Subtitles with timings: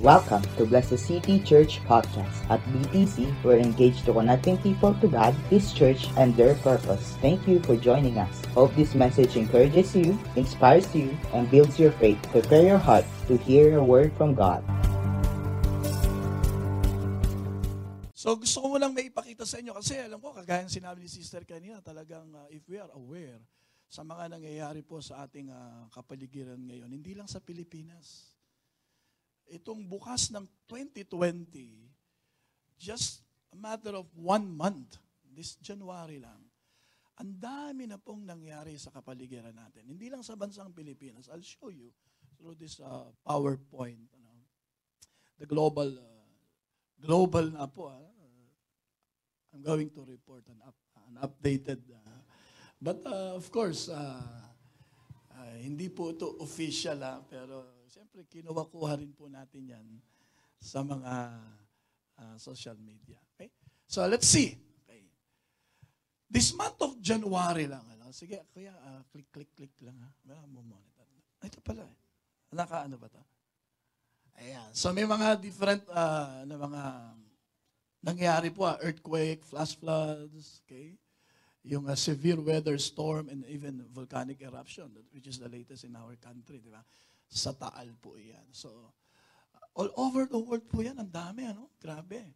[0.00, 2.32] Welcome to Blessed City Church Podcast.
[2.48, 7.18] At BTC, we're engaged to connecting people to God, His church, and their purpose.
[7.20, 8.32] Thank you for joining us.
[8.56, 12.16] Hope this message encourages you, inspires you, and builds your faith.
[12.32, 14.64] Prepare your heart to hear a word from God.
[18.16, 21.42] So gusto ko lang may ipakita sa inyo kasi alam ko, kagaya sinabi ni Sister
[21.42, 23.42] kanina, talagang uh, if we are aware
[23.92, 28.31] sa mga nangyayari po sa ating uh, kapaligiran ngayon, hindi lang sa Pilipinas.
[29.52, 31.12] Itong bukas ng 2020,
[32.80, 33.20] just
[33.52, 34.96] a matter of one month,
[35.36, 36.40] this January lang,
[37.20, 39.84] ang dami na pong nangyari sa kapaligiran natin.
[39.84, 41.28] Hindi lang sa bansang Pilipinas.
[41.28, 41.92] I'll show you
[42.40, 44.08] through this uh, PowerPoint.
[44.16, 44.32] Ano,
[45.36, 46.26] the global uh,
[46.96, 47.92] global na po.
[47.92, 48.12] ah.
[49.52, 50.74] I'm going to report an, up,
[51.12, 51.84] an updated.
[51.92, 52.24] ah.
[52.80, 54.16] but uh, of course, uh,
[55.36, 59.86] ah, hindi po ito official ah, pero siyempre kinuha-kuha rin po natin yan
[60.56, 61.36] sa mga
[62.16, 63.20] ah, social media.
[63.36, 63.52] Okay?
[63.84, 64.56] So let's see.
[64.88, 65.04] Okay.
[66.24, 67.84] This month of January lang.
[67.92, 68.08] Ano?
[68.16, 70.00] Sige, kuya, ah, click, click, click lang.
[70.00, 70.08] Ha?
[70.24, 71.04] Wala mo monitor.
[71.44, 71.84] Ito pala.
[71.84, 71.96] Eh.
[72.56, 73.20] Naka ano ba to?
[74.40, 74.72] Ayan.
[74.72, 76.82] So may mga different uh, na mga
[78.00, 80.96] nangyari po, ah, earthquake, flash floods, okay?
[81.68, 86.16] Yung uh, severe weather storm and even volcanic eruption, which is the latest in our
[86.18, 86.82] country, di ba?
[87.32, 88.44] Sa Taal po yan.
[88.52, 88.68] So,
[89.72, 91.00] all over the world po yan.
[91.00, 91.72] Ang dami, ano?
[91.80, 92.28] Grabe.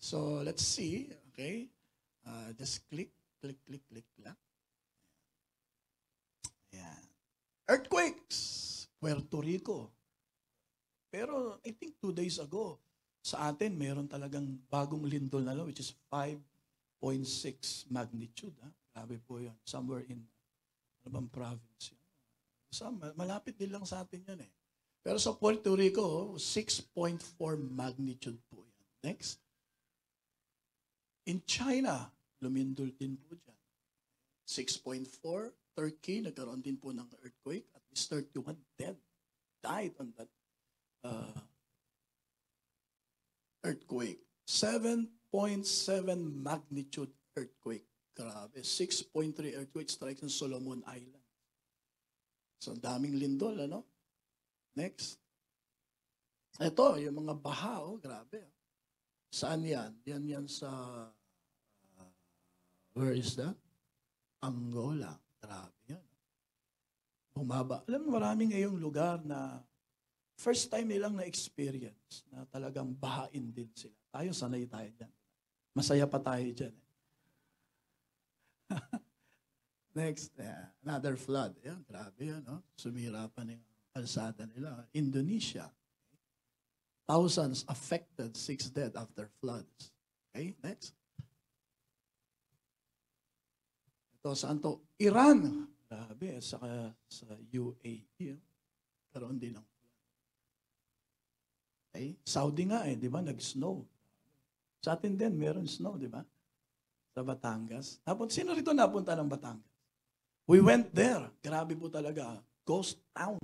[0.00, 1.68] So, let's see, okay?
[2.24, 4.36] Uh, just click, click, click, click lang.
[6.72, 7.04] Ayan.
[7.68, 8.40] Earthquakes,
[8.96, 9.92] Puerto Rico,
[11.14, 12.82] pero I think two days ago,
[13.22, 18.52] sa atin, mayroon talagang bagong lindol na lang, which is 5.6 magnitude.
[18.66, 18.68] Ha?
[18.90, 19.54] Grabe po yun.
[19.62, 20.26] Somewhere in,
[21.06, 22.03] ano bang province yun?
[22.74, 24.50] Sa, malapit din lang sa atin yan eh.
[24.98, 27.38] Pero sa Puerto Rico, 6.4
[27.70, 29.14] magnitude po yan.
[29.14, 29.38] Next.
[31.30, 32.10] In China,
[32.42, 33.60] lumindol din po dyan.
[34.42, 35.54] 6.4.
[35.74, 37.70] Turkey, nagkaroon din po ng earthquake.
[37.74, 38.98] At least 31 dead.
[39.62, 40.30] Died on that
[41.06, 41.40] uh,
[43.62, 44.22] earthquake.
[44.46, 45.08] 7.7
[46.42, 47.86] magnitude earthquake.
[48.14, 48.60] Grabe.
[48.62, 51.23] 6.3 earthquake strikes in Solomon Island.
[52.58, 53.84] So, daming lindol, ano?
[54.74, 55.18] Next.
[56.58, 58.46] Ito, yung mga baha, oh, grabe.
[59.34, 59.90] Saan yan?
[60.06, 60.70] Yan yan sa,
[61.98, 62.12] uh,
[62.94, 63.58] where is that?
[64.38, 65.18] Angola.
[65.42, 66.06] Grabe yan.
[67.34, 67.82] Bumaba.
[67.90, 69.58] Alam mo, marami ngayong lugar na
[70.38, 73.98] first time nilang na-experience na talagang bahain din sila.
[74.14, 75.12] Tayo, sanay tayo dyan.
[75.74, 76.70] Masaya pa tayo dyan.
[76.70, 76.83] Eh.
[79.94, 81.54] Next, yeah, another flood.
[81.62, 82.42] Yeah, grabe yan.
[82.42, 82.66] No?
[82.74, 83.62] Sumira pa ng
[83.94, 84.90] kalsada nila.
[84.90, 85.70] Indonesia.
[87.06, 89.94] Thousands affected, six dead after floods.
[90.34, 90.98] Okay, next.
[94.18, 94.82] Ito, saan to?
[94.98, 95.70] Iran.
[95.86, 98.34] Grabe, saka sa UAE.
[99.14, 99.66] Karoon din ng
[101.94, 102.18] Okay?
[102.26, 103.22] Saudi nga eh, di ba?
[103.22, 103.86] Nag-snow.
[104.82, 106.26] Sa atin din, meron snow, di ba?
[107.14, 108.02] Sa Batangas.
[108.02, 109.73] Tapos, sino rito napunta ng Batangas?
[110.44, 111.32] We went there.
[111.40, 112.36] Grabe po talaga.
[112.68, 113.40] Ghost town.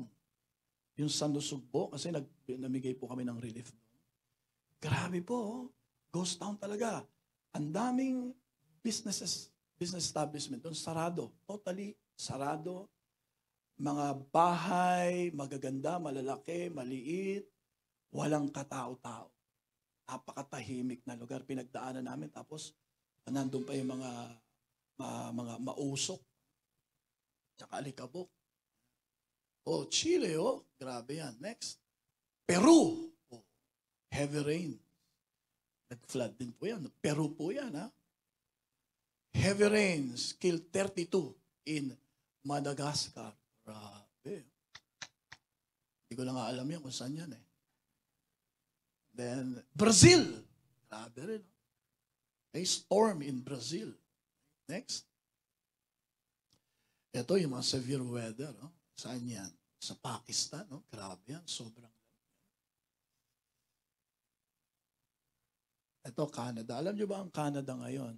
[1.00, 3.72] Yung San Lusugbo, kasi nag, namigay po kami ng relief.
[4.77, 5.37] Grabe po.
[5.37, 5.65] oh.
[6.12, 7.00] Ghost town talaga.
[7.56, 8.16] Ang daming
[8.84, 9.49] businesses,
[9.81, 11.33] business establishment doon, sarado.
[11.49, 12.84] Totally sarado.
[13.81, 17.49] Mga bahay, magaganda, malalaki, maliit,
[18.12, 19.32] walang katao-tao.
[20.05, 21.49] Napakatahimik na lugar.
[21.49, 22.28] Pinagdaanan namin.
[22.28, 22.77] Tapos,
[23.25, 24.11] nandun pa yung mga,
[25.00, 26.21] ma- mga mausok.
[27.60, 28.28] Tsaka alikabok.
[29.69, 30.65] Oh, Chile, oh.
[30.81, 31.37] Grabe yan.
[31.44, 31.76] Next.
[32.48, 33.12] Peru.
[33.28, 33.44] Oh,
[34.09, 34.72] heavy rain.
[35.93, 36.88] Nag-flood din po yan.
[37.04, 37.93] Peru po yan, ha?
[39.37, 41.37] Heavy rains killed 32
[41.69, 41.93] in
[42.49, 43.37] Madagascar.
[43.60, 44.37] Grabe.
[46.09, 47.44] Hindi ko lang alam yan kung saan yan eh.
[49.12, 50.25] Then, Brazil.
[50.88, 51.44] Grabe rin.
[52.56, 53.93] A storm in Brazil.
[54.64, 55.09] Next.
[57.10, 58.52] Ito yung mga severe weather.
[58.58, 58.70] No?
[58.94, 59.50] Saan yan?
[59.80, 60.66] Sa Pakistan.
[60.70, 60.86] No?
[60.86, 61.42] Grabe yan.
[61.46, 61.90] Sobrang.
[66.06, 66.80] Ito, Canada.
[66.80, 68.16] Alam nyo ba ang Canada ngayon?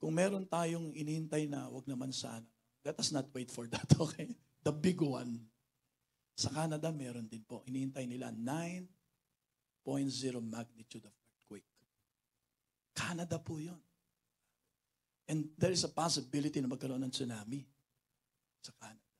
[0.00, 2.46] Kung meron tayong inihintay na wag naman sana,
[2.82, 4.32] let us not wait for that, okay?
[4.64, 5.44] The big one.
[6.40, 7.60] Sa Canada, meron din po.
[7.68, 9.00] Inihintay nila 9
[9.86, 11.66] 0.0 magnitude of earthquake.
[12.92, 13.80] Canada po yun.
[15.30, 17.62] And there is a possibility na magkaroon ng tsunami
[18.58, 19.14] sa Canada.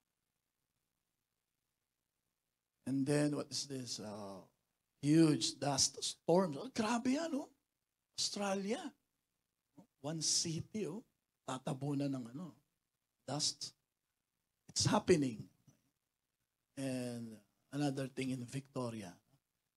[2.90, 4.02] And then, what is this?
[4.02, 4.42] Uh,
[4.98, 6.58] huge dust storms.
[6.58, 7.46] Oh, grabe yan, oh.
[8.18, 8.82] Australia.
[10.02, 11.06] One city, oh.
[11.46, 12.58] Tatabunan ng ano,
[13.22, 13.70] dust.
[14.66, 15.46] It's happening.
[16.74, 17.38] And
[17.70, 19.14] another thing in Victoria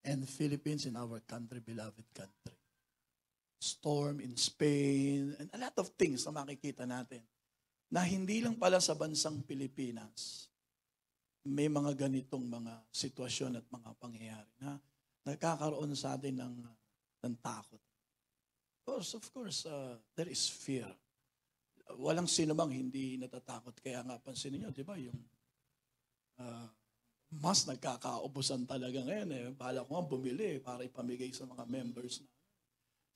[0.02, 2.58] and Philippines in our country, beloved country.
[3.64, 7.24] Storm in Spain, and a lot of things na makikita natin
[7.88, 10.52] na hindi lang pala sa bansang Pilipinas
[11.48, 14.80] may mga ganitong mga sitwasyon at mga pangyayari na
[15.28, 16.56] nagkakaroon sa atin ng,
[17.24, 17.80] ng takot.
[17.80, 20.88] Of course, of course, uh, there is fear.
[22.00, 23.76] Walang sino mang hindi natatakot.
[23.80, 25.20] Kaya nga, pansin niyo, di ba, yung
[26.40, 26.68] uh,
[27.40, 29.46] mas nagkakaubusan talaga ngayon eh.
[29.56, 32.32] Bala ko nga bumili para ipamigay sa mga members na.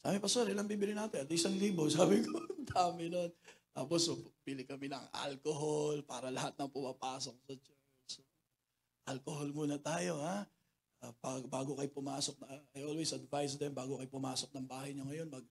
[0.01, 1.25] Sabi, Pastor, ilang bibili natin?
[1.25, 1.89] At isang libo.
[1.93, 2.37] Sabi ko,
[2.69, 3.31] dami nun.
[3.73, 8.25] Tapos, so, pili kami ng alcohol para lahat na pumapasok sa church.
[9.05, 10.47] Alcohol muna tayo, ha?
[10.97, 12.41] Uh, bago kayo pumasok,
[12.73, 15.45] I always advise them, bago kayo pumasok ng bahay niyo ngayon, mag,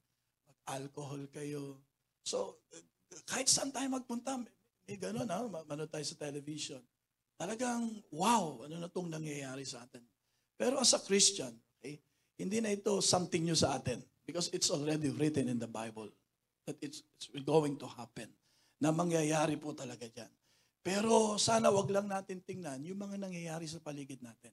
[0.50, 1.78] mag-alcohol kayo.
[2.26, 2.58] So,
[3.30, 4.50] kahit saan tayo magpunta, may,
[4.90, 5.46] may ganun, ha?
[5.46, 6.82] Manood tayo sa television.
[7.38, 10.02] Talagang, wow, ano na itong nangyayari sa atin.
[10.58, 12.00] Pero as a Christian, okay,
[12.40, 16.10] hindi na ito something new sa atin because it's already written in the Bible
[16.66, 18.26] that it's, it's going to happen.
[18.82, 20.28] Na mangyayari po talaga dyan.
[20.82, 24.52] Pero sana wag lang natin tingnan yung mga nangyayari sa paligid natin.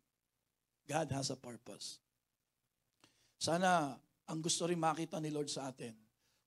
[0.86, 2.00] God has a purpose.
[3.42, 3.98] Sana
[4.30, 5.92] ang gusto rin makita ni Lord sa atin,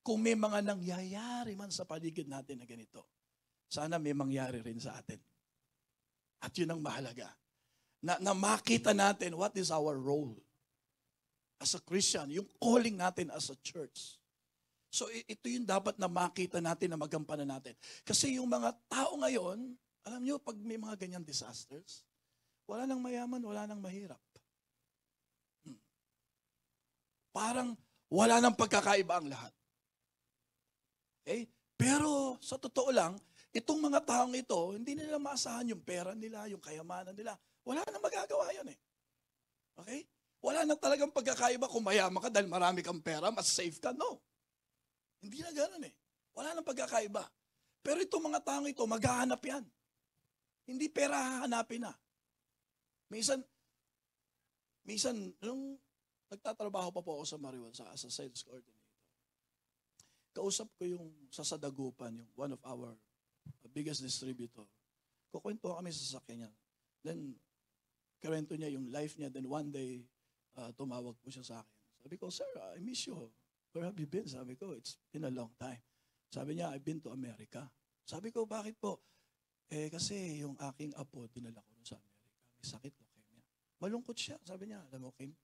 [0.01, 3.05] kung may mga nangyayari man sa paligid natin na ganito,
[3.67, 5.19] sana may mangyari rin sa atin.
[6.41, 7.27] At yun ang mahalaga.
[8.01, 10.37] Na, na makita natin what is our role
[11.61, 14.21] as a Christian, yung calling natin as a church.
[14.93, 17.77] So ito yung dapat na makita natin na magampanan natin.
[18.05, 19.77] Kasi yung mga tao ngayon,
[20.07, 22.07] alam nyo, pag may mga ganyan disasters,
[22.65, 24.21] wala nang mayaman, wala nang mahirap.
[25.67, 25.79] Hmm.
[27.35, 27.75] Parang
[28.07, 29.53] wala nang pagkakaiba ang lahat.
[31.27, 31.51] Okay?
[31.75, 33.19] Pero sa totoo lang,
[33.51, 37.35] itong mga taong ito, hindi nila maasahan yung pera nila, yung kayamanan nila.
[37.67, 38.79] Wala nang magagawa yun eh.
[39.83, 40.01] Okay?
[40.45, 43.91] Wala na talagang pagkakaiba kung mayaman ka dahil marami kang pera, mas safe ka.
[43.97, 44.21] No.
[45.21, 45.95] Hindi na ganoon eh.
[46.37, 47.25] Wala nang pagkakaiba.
[47.81, 49.65] Pero itong mga taong ito, maghahanap yan.
[50.67, 51.95] Hindi pera hahanapin na.
[53.07, 53.39] Minsan,
[54.83, 55.79] minsan, nung
[56.27, 58.95] nagtatrabaho pa po ako sa Mariwan, sa, sa sales coordinator,
[60.35, 62.93] kausap ko yung sa Sadagupan, yung one of our
[63.71, 64.67] biggest distributor.
[65.31, 66.53] Kukwento kami sa sakyan niya.
[67.05, 67.37] Then,
[68.25, 69.29] karento niya yung life niya.
[69.29, 70.03] Then one day,
[70.57, 71.77] uh, tumawag po siya sa akin.
[72.07, 73.31] Sabi ko, Sir, I miss you.
[73.77, 74.25] Where have you been?
[74.25, 75.83] Sabi ko, it's been a long time.
[76.33, 77.69] Sabi niya, I've been to America.
[78.07, 79.03] Sabi ko, bakit po?
[79.69, 82.33] Eh, kasi yung aking apo, dinala ko sa Amerika.
[82.57, 83.45] May sakit, leukemia.
[83.83, 84.39] Malungkot siya.
[84.47, 85.35] Sabi niya, alam mo, Kim,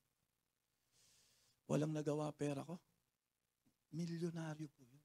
[1.69, 2.79] walang nagawa pera ko.
[3.93, 5.05] Milyonaryo po yun.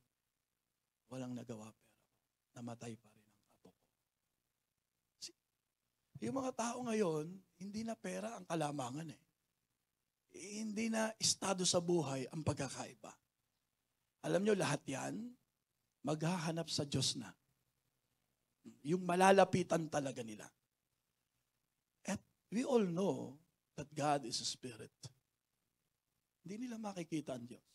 [1.12, 2.14] Walang nagawa pera ko.
[2.56, 3.70] Namatay pa rin ang apo ko.
[5.20, 5.38] Si-
[6.24, 7.26] Yung mga tao ngayon,
[7.60, 9.27] hindi na pera ang kalamangan eh.
[10.38, 13.10] Hindi na estado sa buhay ang pagkakaiba.
[14.30, 15.34] Alam nyo, lahat yan,
[16.06, 17.34] maghahanap sa Diyos na.
[18.86, 20.46] Yung malalapitan talaga nila.
[22.06, 22.22] At
[22.54, 23.34] we all know
[23.80, 24.94] that God is a spirit.
[26.46, 27.70] Hindi nila makikita ang Diyos.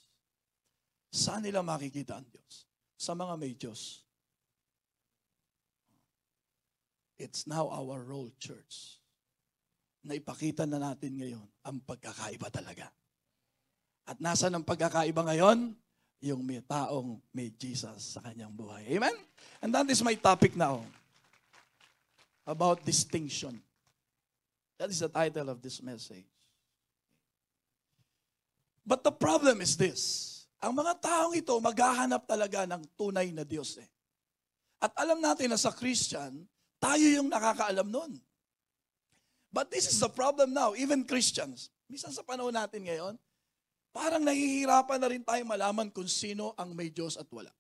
[1.13, 2.65] Saan nila makikita ang Diyos?
[2.97, 4.07] Sa mga may Diyos.
[7.21, 9.02] It's now our role, church,
[10.03, 12.91] na ipakita na natin ngayon ang pagkakaiba talaga.
[14.03, 15.79] At nasa ng pagkakaiba ngayon?
[16.23, 18.87] Yung may taong may Jesus sa kanyang buhay.
[18.95, 19.15] Amen?
[19.63, 20.83] And that is my topic now.
[22.47, 23.59] About distinction.
[24.79, 26.27] That is the title of this message.
[28.83, 30.31] But the problem is this.
[30.59, 33.87] Ang mga taong ito, maghahanap talaga ng tunay na Diyos eh.
[34.83, 36.43] At alam natin na sa Christian,
[36.83, 38.19] tayo yung nakakaalam nun.
[39.53, 41.69] But this is the problem now, even Christians.
[41.85, 43.21] Minsan sa panahon natin ngayon,
[43.93, 47.53] parang nahihirapan na rin tayo malaman kung sino ang may Diyos at wala.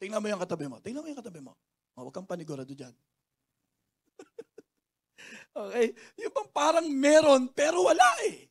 [0.00, 0.80] Tingnan mo yung katabi mo.
[0.80, 1.52] Tingnan mo yung katabi mo.
[1.92, 2.96] Oh, huwag kang panigurado dyan.
[5.62, 5.92] okay?
[6.16, 8.48] Yung bang parang meron pero wala eh.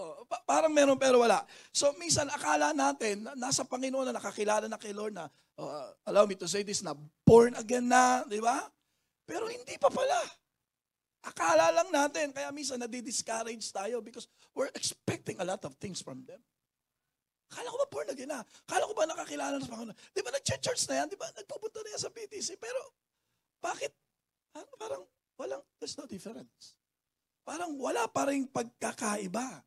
[0.00, 1.44] Oh, pa- parang meron pero wala.
[1.76, 5.28] So minsan akala natin na nasa Panginoon na nakakilala na kay Lord na
[5.60, 6.96] oh, allow me to say this na
[7.28, 8.64] born again na, di ba?
[9.28, 10.39] Pero hindi pa pala.
[11.20, 14.24] Akala lang natin, kaya minsan nadi-discourage tayo because
[14.56, 16.40] we're expecting a lot of things from them.
[17.52, 18.40] Akala ko ba born again na?
[18.64, 19.98] Akala ko ba nakakilala na sa Panginoon?
[20.16, 21.06] Di ba nag-church na yan?
[21.12, 22.56] Di ba nagpupunta na yan sa PTC?
[22.56, 22.80] Pero
[23.60, 23.92] bakit?
[24.56, 25.02] Ano, parang
[25.36, 26.78] walang, there's no difference.
[27.44, 29.60] Parang wala pa rin pagkakaiba.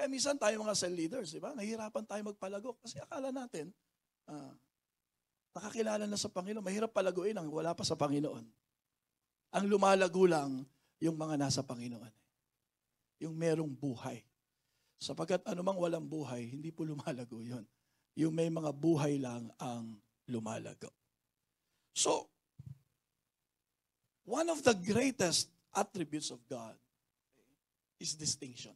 [0.00, 1.52] Eh, minsan tayo mga cell leaders, di ba?
[1.52, 3.68] Nahihirapan tayo magpalago kasi akala natin,
[4.28, 4.52] ah,
[5.56, 6.64] nakakilala na sa Panginoon.
[6.64, 8.44] Mahirap palaguin ang wala pa sa Panginoon.
[9.56, 10.68] Ang lumalago lang
[11.00, 12.12] yung mga nasa Panginoon.
[13.20, 14.24] Yung merong buhay.
[14.96, 17.64] Sapagkat anumang walang buhay, hindi po lumalago yon.
[18.16, 20.88] Yung may mga buhay lang ang lumalago.
[21.92, 22.28] So,
[24.24, 26.76] one of the greatest attributes of God
[28.00, 28.72] is distinction.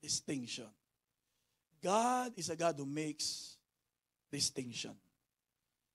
[0.00, 0.68] Distinction.
[1.80, 3.56] God is a God who makes
[4.32, 4.96] distinction.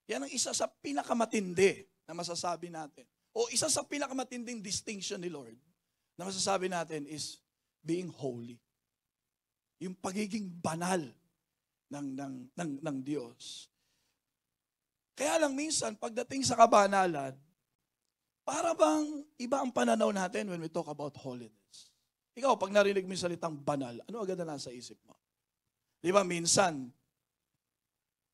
[0.06, 3.06] Yan ang isa sa pinakamatindi na masasabi natin.
[3.34, 5.58] O isa sa pinakamatinding distinction ni Lord
[6.14, 7.42] na masasabi natin is
[7.82, 8.62] being holy.
[9.82, 11.02] Yung pagiging banal
[11.90, 13.66] ng, ng, ng, ng Diyos.
[15.18, 17.34] Kaya lang minsan, pagdating sa kabanalan,
[18.46, 21.90] para bang iba ang pananaw natin when we talk about holiness?
[22.34, 25.14] Ikaw, pag narinig mo yung salitang banal, ano agad na nasa isip mo?
[26.02, 26.90] Di ba minsan,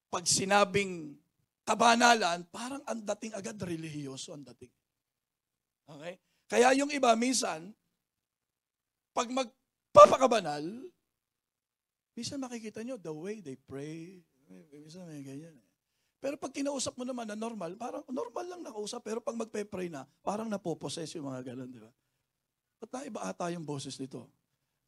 [0.08, 1.14] pag sinabing
[1.62, 4.72] kabanalan, parang ang dating agad relihiyoso ang dating.
[5.96, 6.14] Okay?
[6.46, 7.70] Kaya yung iba minsan,
[9.10, 10.62] pag magpapakabanal,
[12.14, 14.22] minsan makikita nyo the way they pray,
[14.70, 15.54] minsan may ganyan.
[15.54, 15.66] eh.
[16.20, 20.04] Pero pag kinausap mo naman na normal, parang normal lang nakausap, pero pag magpe-pray na,
[20.20, 21.88] parang napoposes yung mga ganun, di ba?
[22.76, 24.28] Ba't naiba ata yung boses nito?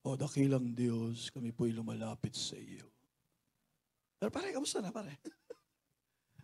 [0.03, 2.85] O dakilang Diyos, kami po'y lumalapit sa iyo.
[4.19, 5.15] Pero pare, kamusta na pare?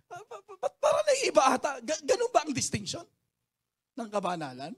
[0.09, 1.71] Pa- pa- pa- Ba't parang naiiba ata?
[1.85, 3.05] Ga- Ganun ba ang distinction
[3.99, 4.73] ng kabanalan?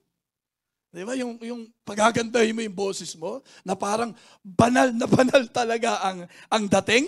[0.91, 1.15] Di ba?
[1.15, 6.65] Yung, yung pagagandahin mo yung boses mo, na parang banal na banal talaga ang, ang
[6.81, 7.07] dating?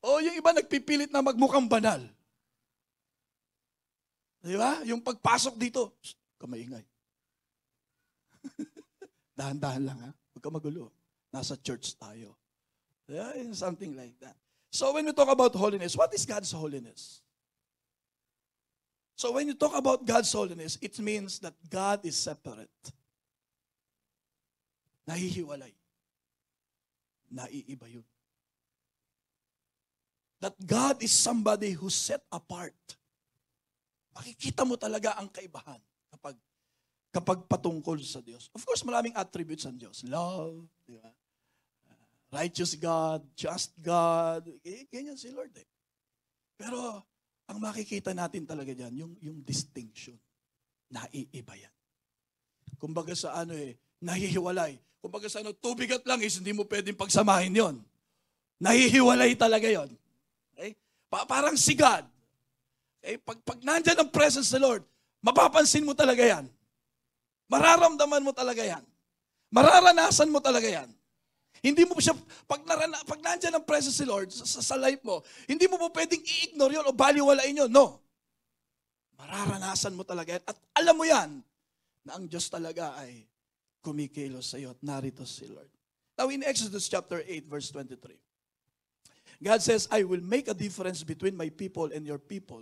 [0.00, 2.00] O yung iba nagpipilit na magmukhang banal?
[4.44, 4.82] Di ba?
[4.84, 6.84] Yung pagpasok dito, "Shh, huwag ka maingay.
[9.38, 10.10] Dahan-dahan lang ha.
[10.36, 10.92] Huwag ka magulo.
[11.32, 12.36] Nasa church tayo.
[13.08, 14.36] Yeah, something like that.
[14.74, 17.22] So when we talk about holiness, what is God's holiness?
[19.14, 22.68] So when you talk about God's holiness, it means that God is separate.
[25.06, 25.70] Nahihiwalay.
[27.30, 28.06] Naiiba yun.
[30.42, 32.74] That God is somebody who set apart.
[34.14, 35.80] Makikita mo talaga ang kaibahan
[36.10, 36.36] kapag
[37.14, 38.50] kapag patungkol sa Diyos.
[38.50, 40.02] Of course, maraming attributes ng Diyos.
[40.02, 41.06] Love, di ba?
[41.86, 44.50] Uh, righteous God, just God.
[44.90, 45.68] Ganyan si Lord eh.
[46.58, 47.06] Pero
[47.48, 50.16] ang makikita natin talaga diyan yung, yung distinction.
[50.88, 51.74] Naiiba yan.
[52.80, 54.80] Kumbaga sa ano eh, nahihiwalay.
[55.04, 57.76] Kumbaga sa ano, tubig at langis, hindi mo pwedeng pagsamahin yon.
[58.56, 59.92] Nahihiwalay talaga yon.
[60.56, 60.72] Okay?
[61.12, 62.08] Pa- parang si God.
[63.04, 63.20] Okay?
[63.20, 64.82] Pag, pag nandyan ang presence ng Lord,
[65.20, 66.48] mapapansin mo talaga yan.
[67.52, 68.84] Mararamdaman mo talaga yan.
[69.52, 70.88] Mararanasan mo talaga yan.
[71.64, 72.12] Hindi mo siya,
[72.44, 75.88] pag, narana, pag nandyan ang presence ni Lord sa, sa life mo, hindi mo po
[75.88, 77.72] pwedeng i-ignore yun o baliwalain yun.
[77.72, 78.04] No.
[79.16, 80.44] Mararanasan mo talaga yan.
[80.44, 81.40] At alam mo yan,
[82.04, 83.24] na ang Diyos talaga ay
[83.80, 85.72] kumikilos sa iyo at narito si Lord.
[86.20, 88.12] Now in Exodus chapter 8 verse 23,
[89.40, 92.60] God says, I will make a difference between my people and your people.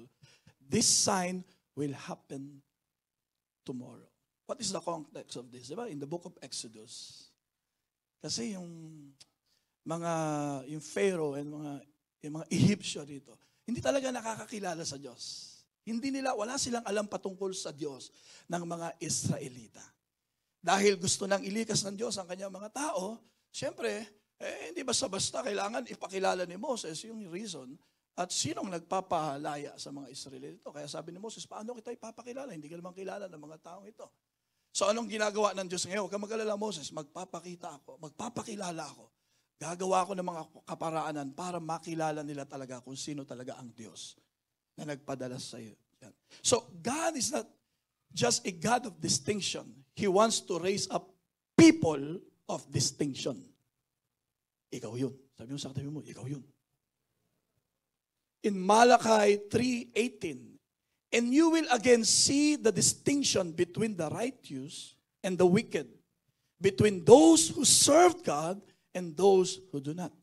[0.63, 1.43] This sign
[1.75, 2.63] will happen
[3.67, 4.09] tomorrow.
[4.47, 5.71] What is the context of this?
[5.71, 5.91] Diba?
[5.91, 7.32] In the book of Exodus.
[8.23, 8.71] Kasi yung
[9.83, 10.13] mga,
[10.71, 11.73] yung Pharaoh and mga,
[12.23, 13.35] yung mga Egyptian dito,
[13.67, 15.51] hindi talaga nakakakilala sa Diyos.
[15.83, 18.15] Hindi nila, wala silang alam patungkol sa Diyos
[18.47, 19.83] ng mga Israelita.
[20.63, 23.19] Dahil gusto nang ilikas ng Diyos ang kanyang mga tao,
[23.51, 24.07] siyempre,
[24.39, 27.75] eh, hindi basta-basta kailangan ipakilala ni Moses yung reason
[28.15, 30.71] at sinong nagpapalaya sa mga Israelita.
[30.71, 32.55] Kaya sabi ni Moses, paano kita ipapakilala?
[32.55, 34.07] Hindi ka naman kilala ng mga taong ito.
[34.73, 36.09] So anong ginagawa ng Diyos ngayon?
[36.09, 39.13] Huwag kang mag-alala, Moses, magpapakita ako, magpapakilala ako.
[39.61, 44.17] Gagawa ako ng mga kaparaanan para makilala nila talaga kung sino talaga ang Diyos
[44.75, 45.77] na nagpadala sa iyo.
[46.03, 46.11] Yan.
[46.41, 47.47] So God is not
[48.11, 49.69] just a God of distinction.
[49.95, 51.07] He wants to raise up
[51.55, 53.39] people of distinction.
[54.73, 55.15] Ikaw yun.
[55.37, 56.43] Sabi mo sa katabi mo, ikaw yun.
[58.43, 60.52] In Malachi 3.18,
[61.13, 65.87] And you will again see the distinction between the righteous and the wicked,
[66.57, 68.61] between those who serve God
[68.95, 70.17] and those who do not.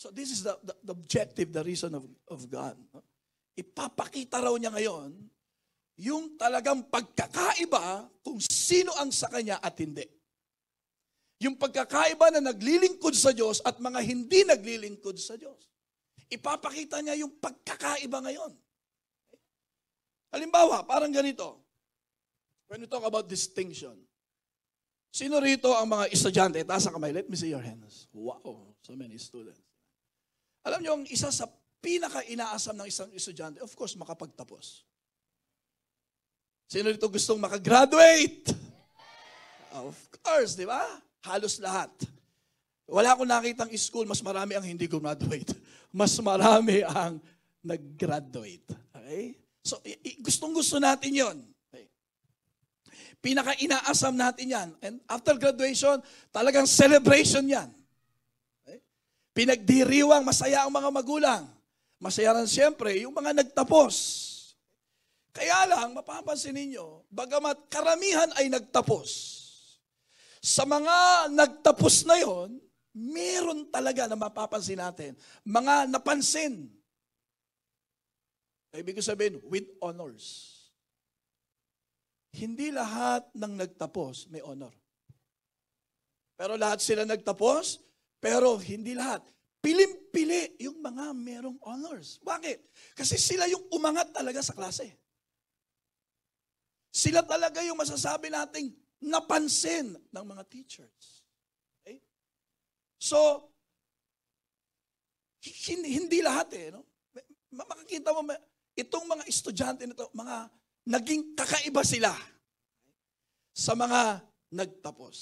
[0.00, 2.74] So this is the, the, the objective, the reason of, of God.
[3.52, 5.12] Ipapakita raw niya ngayon
[6.00, 10.08] yung talagang pagkakaiba kung sino ang sa kanya at hindi.
[11.44, 15.60] Yung pagkakaiba na naglilingkod sa Diyos at mga hindi naglilingkod sa Diyos.
[16.32, 18.52] Ipapakita niya yung pagkakaiba ngayon.
[20.32, 21.62] Halimbawa, parang ganito.
[22.72, 23.92] when we talk about distinction,
[25.12, 26.56] sino rito ang mga estudyante?
[26.64, 27.12] Taas ang kamay.
[27.12, 28.08] Let me see your hands.
[28.16, 29.60] Wow, so many students.
[30.64, 31.44] Alam niyo, ang isa sa
[31.84, 34.88] pinaka-inaasam ng isang estudyante, of course, makapagtapos.
[36.64, 38.56] Sino rito gustong makagraduate?
[39.76, 40.80] Of course, di ba?
[41.28, 41.92] Halos lahat.
[42.88, 45.52] Wala akong nakitang school, mas marami ang hindi graduate.
[45.92, 47.20] Mas marami ang
[47.60, 48.64] nag-graduate.
[48.96, 49.36] Okay?
[49.62, 49.78] So,
[50.20, 51.38] gustong-gusto natin yon.
[53.22, 54.68] Pinaka-inaasam natin yan.
[54.82, 56.02] And after graduation,
[56.34, 57.70] talagang celebration yan.
[59.32, 61.46] Pinagdiriwang, masaya ang mga magulang.
[62.02, 63.94] Masaya rin siyempre yung mga nagtapos.
[65.32, 69.08] Kaya lang, mapapansin ninyo, bagamat karamihan ay nagtapos,
[70.42, 72.60] sa mga nagtapos na yon,
[72.92, 75.16] meron talaga na mapapansin natin,
[75.46, 76.68] mga napansin.
[78.72, 80.56] Ibig sabihin, with honors.
[82.32, 84.72] Hindi lahat ng nagtapos may honor.
[86.40, 87.84] Pero lahat sila nagtapos,
[88.16, 89.20] pero hindi lahat.
[89.60, 92.16] Pilim-pili yung mga merong honors.
[92.24, 92.58] Bakit?
[92.96, 94.96] Kasi sila yung umangat talaga sa klase.
[96.88, 98.72] Sila talaga yung masasabi nating
[99.04, 101.22] napansin ng mga teachers.
[101.78, 102.00] Okay?
[102.96, 103.48] So,
[105.68, 106.68] hindi, lahat eh.
[106.72, 106.82] No?
[107.52, 108.24] Ma- Makikita mo,
[108.76, 110.48] itong mga estudyante nito, mga
[110.88, 112.12] naging kakaiba sila
[113.52, 115.16] sa mga nagtapos.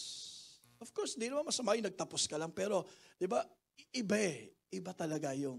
[0.81, 2.89] Of course, di naman masama yung nagtapos ka lang, pero,
[3.21, 3.45] di ba,
[3.93, 4.49] iba eh.
[4.71, 5.59] Iba talaga yung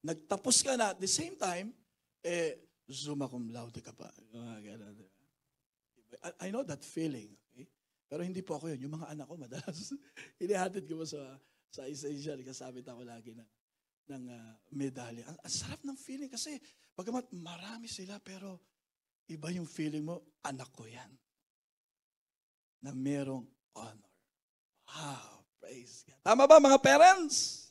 [0.00, 1.70] nagtapos ka na, at the same time,
[2.24, 4.08] eh, summa cum laude ka pa.
[6.40, 7.30] I, know that feeling.
[7.52, 7.66] Okay?
[8.08, 8.88] Pero hindi po ako yun.
[8.88, 9.94] Yung mga anak ko madalas,
[10.42, 11.36] inihatid ko sa,
[11.70, 12.40] sa essential.
[12.42, 13.50] Kasabit ako lagi ng,
[14.10, 15.26] ng ah, medalya.
[15.28, 16.56] Ang, ang sarap ng feeling kasi
[16.96, 18.56] bagamat marami sila pero
[19.28, 21.12] iba yung feeling mo, anak ko yan.
[22.80, 23.44] Na merong
[23.76, 24.12] honor.
[24.88, 26.22] Wow, praise God.
[26.24, 27.68] Tama ba mga parents?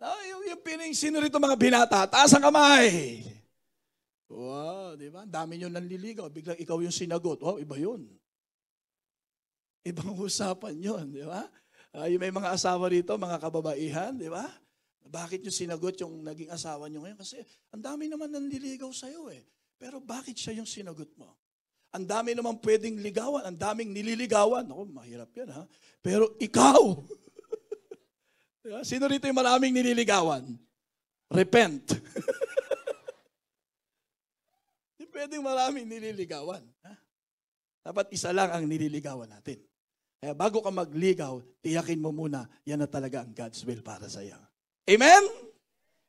[0.00, 2.08] No, yung, yung feeling, sino rito mga binata?
[2.08, 3.20] Taas ang kamay.
[4.30, 5.26] Wow, di ba?
[5.28, 6.30] Dami nyo nanliligaw.
[6.32, 7.42] Biglang ikaw yung sinagot.
[7.42, 8.08] Wow, iba yun.
[9.84, 11.44] Ibang usapan yun, di ba?
[11.90, 14.46] Ah, yung may mga asawa rito, mga kababaihan, di ba?
[15.06, 17.18] Bakit nyo sinagot yung naging asawa nyo ngayon?
[17.18, 17.40] Kasi
[17.72, 19.42] ang dami naman nanliligaw sa'yo eh.
[19.80, 21.38] Pero bakit siya yung sinagot mo?
[21.90, 24.62] Ang dami naman pwedeng ligawan, ang daming nililigawan.
[24.68, 25.64] Ako, mahirap yan ha.
[25.98, 26.78] Pero ikaw,
[28.62, 28.84] Di ba?
[28.86, 30.44] sino rito yung maraming nililigawan?
[31.32, 31.84] Repent.
[35.20, 36.64] Pwedeng maraming nililigawan.
[36.80, 36.96] Ha?
[37.84, 39.60] Dapat isa lang ang nililigawan natin.
[40.16, 44.24] Kaya bago ka magligaw, tiyakin mo muna, yan na talaga ang God's will para sa
[44.24, 44.40] iyo.
[44.90, 45.22] Amen?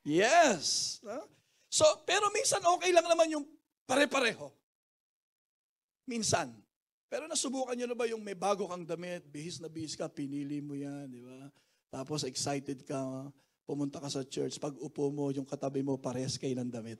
[0.01, 0.97] Yes.
[1.69, 3.45] So, pero minsan okay lang naman yung
[3.85, 4.49] pare-pareho.
[6.09, 6.49] Minsan.
[7.05, 10.63] Pero nasubukan nyo na ba yung may bago kang damit, bihis na bihis ka, pinili
[10.63, 11.51] mo yan, di ba?
[11.93, 12.97] Tapos excited ka,
[13.67, 16.97] pumunta ka sa church, pag upo mo, yung katabi mo, pares kayo ng damit.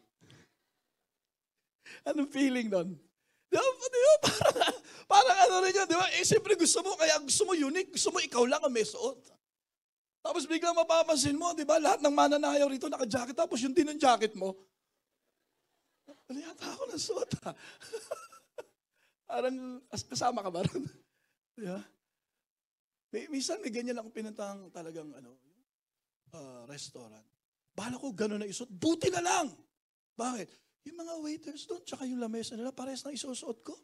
[2.05, 2.93] Anong feeling nun?
[3.49, 3.65] Di ba?
[3.65, 4.13] Di ba?
[4.21, 4.75] Parang,
[5.09, 6.07] parang ano rin yun, di ba?
[6.13, 9.40] Eh, siyempre gusto mo, kaya gusto mo unique, gusto mo ikaw lang ang may suot.
[10.21, 11.81] Tapos biglang mapapansin mo, di ba?
[11.81, 14.53] Lahat ng mananayaw rito naka-jacket, tapos yun din ang jacket mo.
[16.29, 17.51] Ano yata ako ng suot, ha?
[19.31, 20.83] Parang as- kasama ka ba ron?
[21.57, 21.79] Di ba?
[23.11, 25.35] May, minsan may ganyan ako pinatang talagang ano,
[26.35, 27.27] ah, restaurant.
[27.71, 28.71] Bala ko gano'n na isuot.
[28.71, 29.47] Buti na lang.
[30.15, 30.47] Bakit?
[30.87, 33.75] Yung mga waiters doon, tsaka yung lamesa nila, pares na isusuot ko.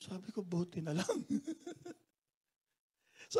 [0.00, 1.18] Sabi ko, buti na lang.
[3.30, 3.38] so,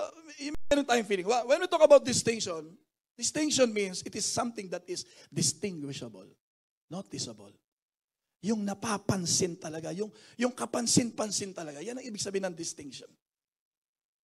[0.70, 1.26] meron tayong feeling.
[1.26, 2.78] When we talk about distinction,
[3.18, 6.30] distinction means it is something that is distinguishable,
[6.86, 7.50] noticeable.
[8.40, 10.08] Yung napapansin talaga, yung,
[10.40, 11.84] yung kapansin-pansin talaga.
[11.84, 13.10] Yan ang ibig sabihin ng distinction.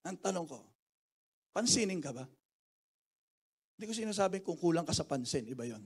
[0.07, 0.63] Ang tanong ko,
[1.51, 2.23] pansinin ka ba?
[3.75, 5.83] Hindi ko sinasabing kung kulang ka sa pansin, iba yon.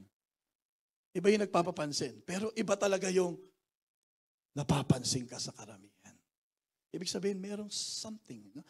[1.17, 2.21] Iba yung nagpapapansin.
[2.29, 3.33] Pero iba talaga yung
[4.53, 6.13] napapansin ka sa karamihan.
[6.93, 8.45] Ibig sabihin, merong something.
[8.53, 8.61] No?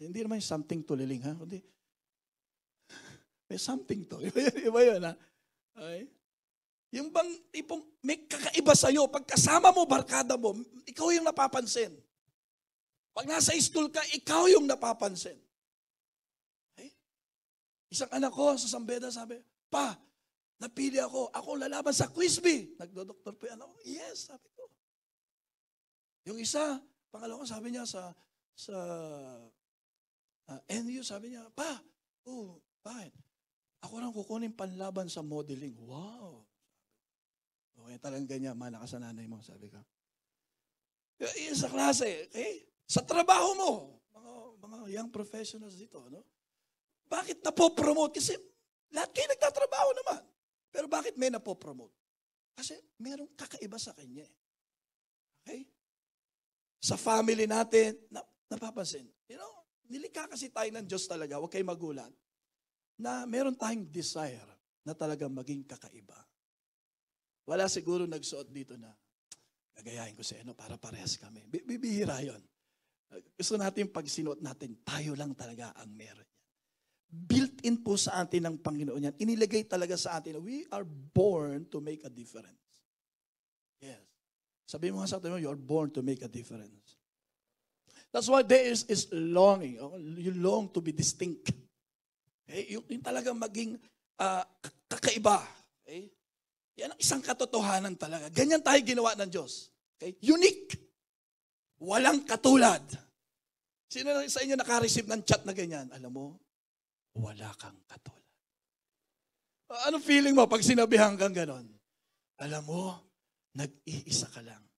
[0.00, 1.36] Hindi naman yung something tuliling, ha?
[1.36, 1.60] Kundi,
[3.52, 4.16] may something to.
[4.24, 5.12] Iba yun, iba yun ha?
[5.76, 6.00] Okay?
[6.90, 10.56] Yung bang tipong may kakaiba sa'yo, pag kasama mo, barkada mo,
[10.88, 11.92] ikaw yung napapansin.
[13.12, 15.36] Pag nasa school ka, ikaw yung napapansin.
[16.74, 16.90] Okay?
[17.92, 19.36] Isang anak ko sa Sambeda sabi,
[19.70, 19.94] Pa,
[20.58, 21.30] napili ako.
[21.30, 22.74] Ako lalaban sa Quizby.
[22.80, 23.74] Nagdo-doktor po yan ako.
[23.86, 24.66] Yes, sabi ko.
[26.26, 26.80] Yung isa,
[27.12, 28.10] pangalawa sabi niya sa
[28.60, 28.76] sa
[30.50, 31.78] ah, NU, sabi niya, Pa,
[32.26, 33.14] oh, bakit?
[33.80, 35.72] Ako lang kukunin panlaban sa modeling.
[35.80, 36.44] Wow.
[37.80, 39.80] Okay, talagang ganyan, malakas sa nanay mo, sabi ko.
[41.20, 42.68] Yun sa klase, okay?
[42.84, 43.70] Sa trabaho mo,
[44.12, 46.24] mga, mga young professionals dito, no?
[47.08, 48.20] Bakit napopromote?
[48.20, 48.36] Kasi
[48.92, 50.22] lahat kayo nagtatrabaho naman.
[50.70, 51.94] Pero bakit may napopromote?
[52.54, 54.22] Kasi merong kakaiba sa kanya.
[54.22, 54.34] eh.
[55.42, 55.60] Okay?
[56.80, 59.52] Sa family natin, na, napapansin, you know,
[59.90, 62.14] nilikha kasi tayo ng Diyos talaga, huwag kayo magulat,
[63.00, 64.46] na meron tayong desire
[64.86, 66.16] na talaga maging kakaiba.
[67.44, 68.94] Wala siguro nagsuot dito na,
[69.74, 71.42] gagayahin ko si ano para parehas kami.
[71.50, 72.40] Bi- Bibihira yon.
[73.34, 76.38] Gusto natin pag sinuot natin, tayo lang talaga ang meron yan.
[77.10, 79.16] Built-in po sa atin ng Panginoon yan.
[79.18, 82.62] Inilagay talaga sa atin, we are born to make a difference.
[83.82, 83.98] Yes.
[84.62, 86.99] Sabi mo nga sa atin, you are born to make a difference.
[88.10, 89.78] That's why there is, is longing.
[89.78, 91.54] Oh, You long to be distinct.
[92.46, 92.74] Okay?
[92.74, 93.78] Yung, yung talagang maging
[94.18, 95.46] k- kakaiba.
[95.86, 96.10] Okay?
[96.82, 98.26] Yan ang isang katotohanan talaga.
[98.34, 99.70] Ganyan tayo ginawa ng Diyos.
[99.94, 100.18] Okay?
[100.26, 100.74] Unique.
[101.78, 102.82] Walang katulad.
[103.90, 105.86] Sino sa inyo naka-receive ng chat na ganyan?
[105.94, 106.26] Alam mo,
[107.14, 108.26] wala kang katulad.
[109.86, 111.66] Ano feeling mo pag sinabihan kang ganon?
[112.42, 112.82] Alam mo,
[113.54, 114.69] nag-iisa ka lang.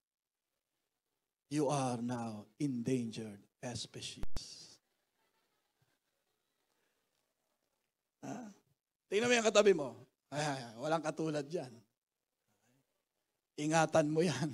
[1.52, 3.36] You are now endangered
[3.76, 4.80] species.
[8.24, 8.48] Ah,
[9.12, 9.92] tingnan mo yung katabi mo.
[10.32, 11.68] Ay, walang katulad dyan.
[13.60, 14.48] Ingatan mo yan.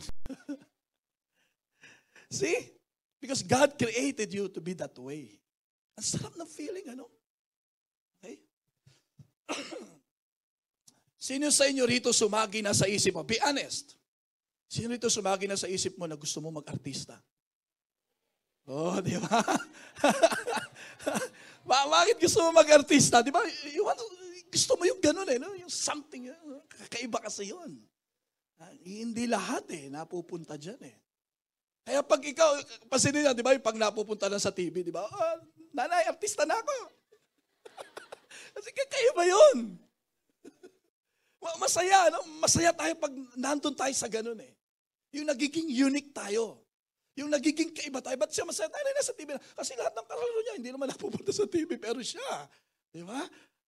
[2.34, 2.66] See?
[3.22, 5.38] Because God created you to be that way.
[5.94, 7.06] Ang sarap ng feeling, ano?
[8.18, 8.42] Okay?
[11.30, 13.22] Sino sa inyo rito sumagi na sa isip mo?
[13.22, 13.97] Be honest.
[14.68, 17.16] Sino rito sumagi na sa isip mo na gusto mo mag-artista?
[18.68, 19.40] Oh, di ba?
[21.68, 23.24] Ba- Bakit gusto mo mag-artista?
[23.24, 23.40] Di ba?
[23.72, 23.96] You want,
[24.52, 25.56] gusto mo yung ganun eh, no?
[25.56, 26.36] yung something, eh,
[26.84, 27.80] kakaiba kasi yun.
[28.60, 30.96] Ah, Hindi lahat eh, napupunta dyan eh.
[31.88, 32.60] Kaya pag ikaw,
[32.92, 35.40] pasinin niya, di ba, pag napupunta na sa TV, di ba, ah,
[35.72, 36.76] nanay, artista na ako.
[38.60, 39.80] Kasi kakaiba yun.
[41.40, 42.20] Ma- Masaya, no?
[42.44, 44.57] Masaya tayo pag nandun tayo sa ganun eh.
[45.16, 46.60] Yung nagiging unique tayo.
[47.18, 48.14] Yung nagiging kaiba tayo.
[48.14, 49.42] Ba't siya masaya tayo na nasa TV na?
[49.42, 52.46] Kasi lahat ng karalo niya, hindi naman napupunta sa TV, pero siya.
[52.92, 53.18] Di ba?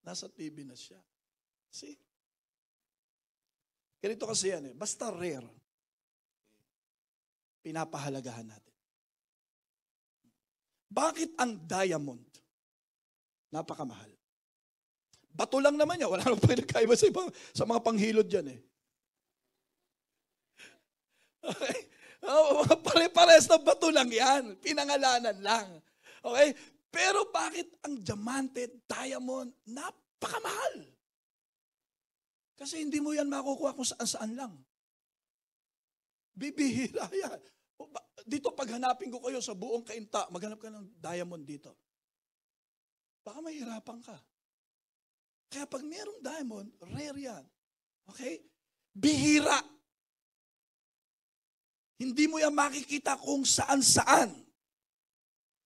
[0.06, 1.00] Nasa TV na siya.
[1.72, 1.98] See?
[4.00, 4.74] Ganito kasi yan eh.
[4.74, 5.50] Basta rare,
[7.60, 8.76] pinapahalagahan natin.
[10.90, 12.26] Bakit ang diamond?
[13.50, 14.10] Napakamahal.
[15.30, 16.10] Bato lang naman niya.
[16.10, 18.60] Wala naman pinagkaiba sa, ibang, sa mga panghilod dyan eh.
[21.44, 21.78] Okay?
[22.20, 24.52] Oh, pare-pares na bato lang yan.
[24.60, 25.80] Pinangalanan lang.
[26.20, 26.52] Okay?
[26.92, 30.84] Pero bakit ang diamante, diamond, napakamahal?
[32.60, 34.52] Kasi hindi mo yan makukuha kung saan-saan lang.
[36.36, 37.40] Bibihira yan.
[38.28, 41.72] Dito paghanapin ko kayo sa buong kainta, maghanap ka ng diamond dito.
[43.24, 44.16] Baka mahirapan ka.
[45.50, 47.44] Kaya pag merong diamond, rare yan.
[48.12, 48.44] Okay?
[48.92, 49.56] Bihira.
[52.00, 54.32] Hindi mo yan makikita kung saan-saan.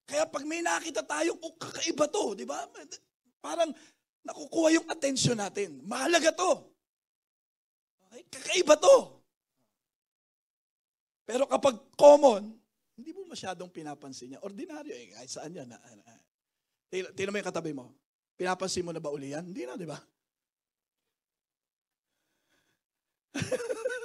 [0.03, 2.59] Kaya pag may nakita tayong, oh, kakaiba to, di ba?
[3.38, 3.70] Parang
[4.27, 5.79] nakukuha yung attention natin.
[5.87, 6.51] Mahalaga to.
[8.11, 8.23] Okay?
[8.35, 9.23] Kakaiba to.
[11.23, 12.51] Pero kapag common,
[12.99, 14.42] hindi mo masyadong pinapansin niya.
[14.42, 15.70] Ordinaryo eh, kahit saan yan.
[16.90, 17.94] tingnan mo yung katabi mo.
[18.35, 19.47] Pinapansin mo na ba uli yan?
[19.47, 19.97] Hindi na, di ba?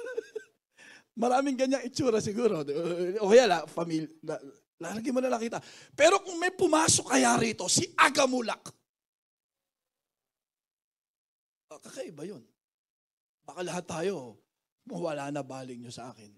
[1.18, 2.62] Maraming ganyang itsura siguro.
[3.24, 4.38] O kaya la, family, la,
[5.10, 5.58] mo na nakita.
[5.92, 8.70] Pero kung may pumasok kaya rito, si Agamulak.
[11.70, 12.42] Ah, kakaiba yun.
[13.46, 14.38] Baka lahat tayo,
[14.86, 16.30] wala na baling nyo sa akin.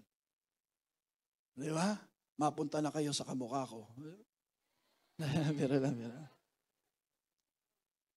[1.53, 1.93] Di ba?
[2.41, 3.85] Mapunta na kayo sa kamukha ko.
[5.57, 6.25] Bira lang, bira.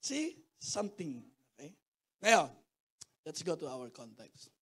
[0.01, 0.41] See?
[0.57, 1.21] Something.
[1.53, 1.77] Okay?
[2.25, 2.49] Ngayon,
[3.29, 4.56] let's go to our context.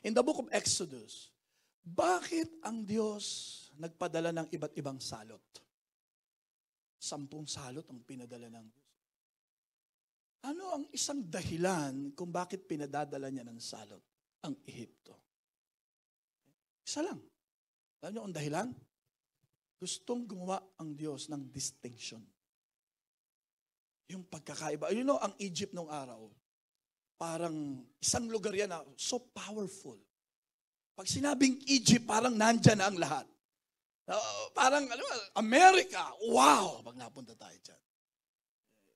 [0.00, 1.28] In the book of Exodus,
[1.84, 5.42] bakit ang Diyos nagpadala ng iba't ibang salot?
[6.96, 8.82] Sampung salot ang pinadala ng Diyos.
[10.42, 14.02] Ano ang isang dahilan kung bakit pinadadala niya ng salot
[14.42, 15.14] ang Ehipto?
[16.82, 17.22] Isa lang.
[18.02, 18.68] Alam niyo ang dahilan?
[19.78, 22.22] Gustong gumawa ang Diyos ng distinction.
[24.10, 24.90] Yung pagkakaiba.
[24.90, 26.26] You know, ang Egypt nung araw,
[27.22, 29.94] parang isang lugar yan na so powerful.
[30.98, 33.26] Pag sinabing Egypt, parang nandyan na ang lahat.
[34.10, 35.02] Uh, parang, ano,
[35.38, 36.82] America, wow!
[36.82, 37.82] Pag napunta tayo dyan.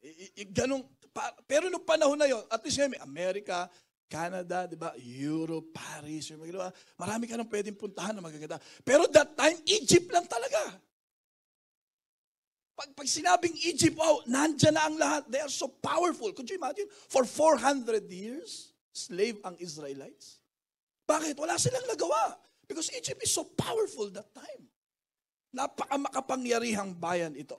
[0.02, 0.82] I- i- i- ganun,
[1.14, 3.70] pa- pero nung panahon na yon, at least ngayon America,
[4.10, 4.90] Canada, di ba?
[4.98, 8.58] Europe, Paris, yung mga marami ka nang pwedeng puntahan na magaganda.
[8.82, 10.74] Pero that time, Egypt lang talaga.
[12.76, 15.24] Pag, pag sinabing Egypt, wow, nandyan na ang lahat.
[15.32, 16.28] They are so powerful.
[16.36, 16.84] Could you imagine?
[17.08, 20.44] For 400 years, slave ang Israelites.
[21.08, 21.40] Bakit?
[21.40, 22.36] Wala silang nagawa.
[22.68, 24.68] Because Egypt is so powerful that time.
[25.56, 27.56] Napaka makapangyarihang bayan ito.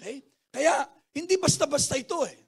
[0.00, 0.24] Okay?
[0.48, 2.40] Kaya, hindi basta-basta ito eh.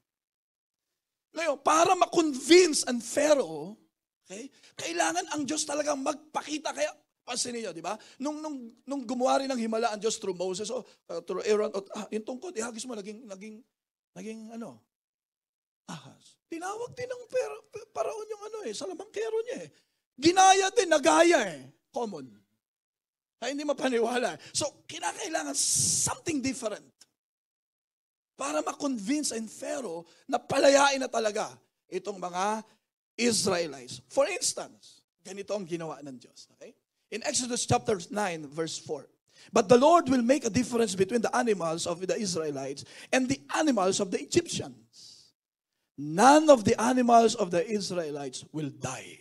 [1.36, 3.76] Ngayon, para ma-convince ang Pharaoh,
[4.24, 6.72] okay, kailangan ang Diyos talagang magpakita.
[6.72, 6.90] Kaya,
[7.30, 7.94] pansin niyo, di ba?
[8.18, 11.70] Nung, nung, nung gumawa rin ng himala ang Diyos through Moses, o uh, through Aaron,
[11.70, 13.62] o, ah, yung tungkod, ihagis mo, naging, naging,
[14.18, 14.82] naging ano,
[15.86, 16.42] ahas.
[16.50, 17.54] Tinawag din ng pero,
[17.94, 19.68] paraon yung ano eh, salamangkero niya eh.
[20.18, 21.62] Ginaya din, nagaya eh.
[21.94, 22.26] Common.
[23.38, 24.34] Ay, hindi mapaniwala.
[24.50, 26.84] So, kinakailangan something different
[28.34, 31.54] para ma-convince ang Pharaoh na palayain na talaga
[31.86, 32.66] itong mga
[33.14, 34.02] Israelites.
[34.10, 36.50] For instance, ganito ang ginawa ng Diyos.
[36.56, 36.72] Okay?
[37.10, 39.06] In Exodus chapter 9, verse 4.
[39.52, 43.40] But the Lord will make a difference between the animals of the Israelites and the
[43.56, 45.32] animals of the Egyptians.
[45.98, 49.18] None of the animals of the Israelites will die.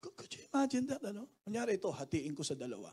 [0.00, 1.04] Could, you imagine that?
[1.04, 1.28] Ano?
[1.46, 2.90] Kunyari ito, hatiin ko sa dalawa.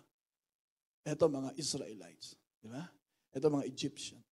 [1.02, 2.36] Ito mga Israelites.
[2.62, 2.86] Di ba?
[3.34, 4.26] Ito mga Egyptians.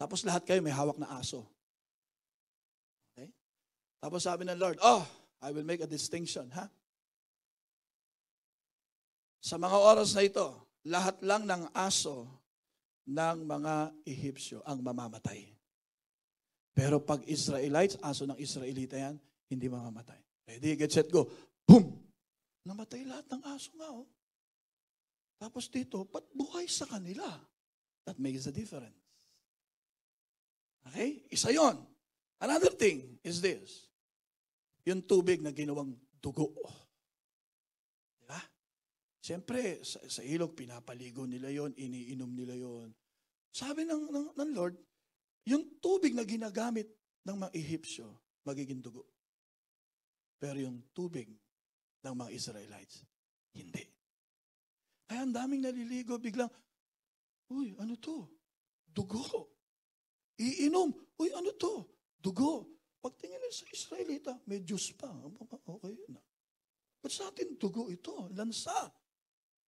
[0.00, 1.44] Tapos lahat kayo may hawak na aso.
[3.12, 3.28] Okay?
[4.00, 5.04] Tapos sabi ng Lord, oh,
[5.44, 6.66] I will make a distinction, ha?
[9.40, 10.46] Sa mga oras na ito,
[10.84, 12.28] lahat lang ng aso
[13.08, 13.74] ng mga
[14.04, 15.48] Ehipsyo ang mamamatay.
[16.76, 19.16] Pero pag Israelites, aso ng Israelita yan,
[19.50, 20.20] hindi mamamatay.
[20.46, 21.26] Ready, get set, go.
[21.66, 21.98] Boom!
[22.68, 24.06] Namatay lahat ng aso nga, oh.
[25.40, 27.24] Tapos dito, ba't buhay sa kanila?
[28.04, 29.00] That makes a difference.
[30.92, 31.24] Okay?
[31.32, 31.80] Isa yon.
[32.40, 33.88] Another thing is this.
[34.84, 36.52] Yung tubig na ginawang dugo.
[36.52, 36.89] Diba?
[39.30, 42.90] Siyempre, sa, sa ilog, pinapaligo nila yon, iniinom nila yon.
[43.54, 44.74] Sabi ng, ng, ng Lord,
[45.46, 46.90] yung tubig na ginagamit
[47.22, 48.10] ng mga Ehipsyo,
[48.42, 49.06] magiging dugo.
[50.34, 51.30] Pero yung tubig
[52.02, 53.06] ng mga Israelites,
[53.54, 53.86] hindi.
[55.06, 56.50] Kaya ang daming naliligo, biglang,
[57.54, 58.26] uy, ano to?
[58.82, 59.46] Dugo.
[60.42, 60.90] Iinom.
[61.22, 61.86] Uy, ano to?
[62.18, 62.66] Dugo.
[62.98, 65.06] Pagtingin nila sa Israelita, may Diyos pa.
[65.78, 66.18] Okay na.
[66.98, 68.26] Ba't sa atin dugo ito?
[68.34, 68.90] Lansa.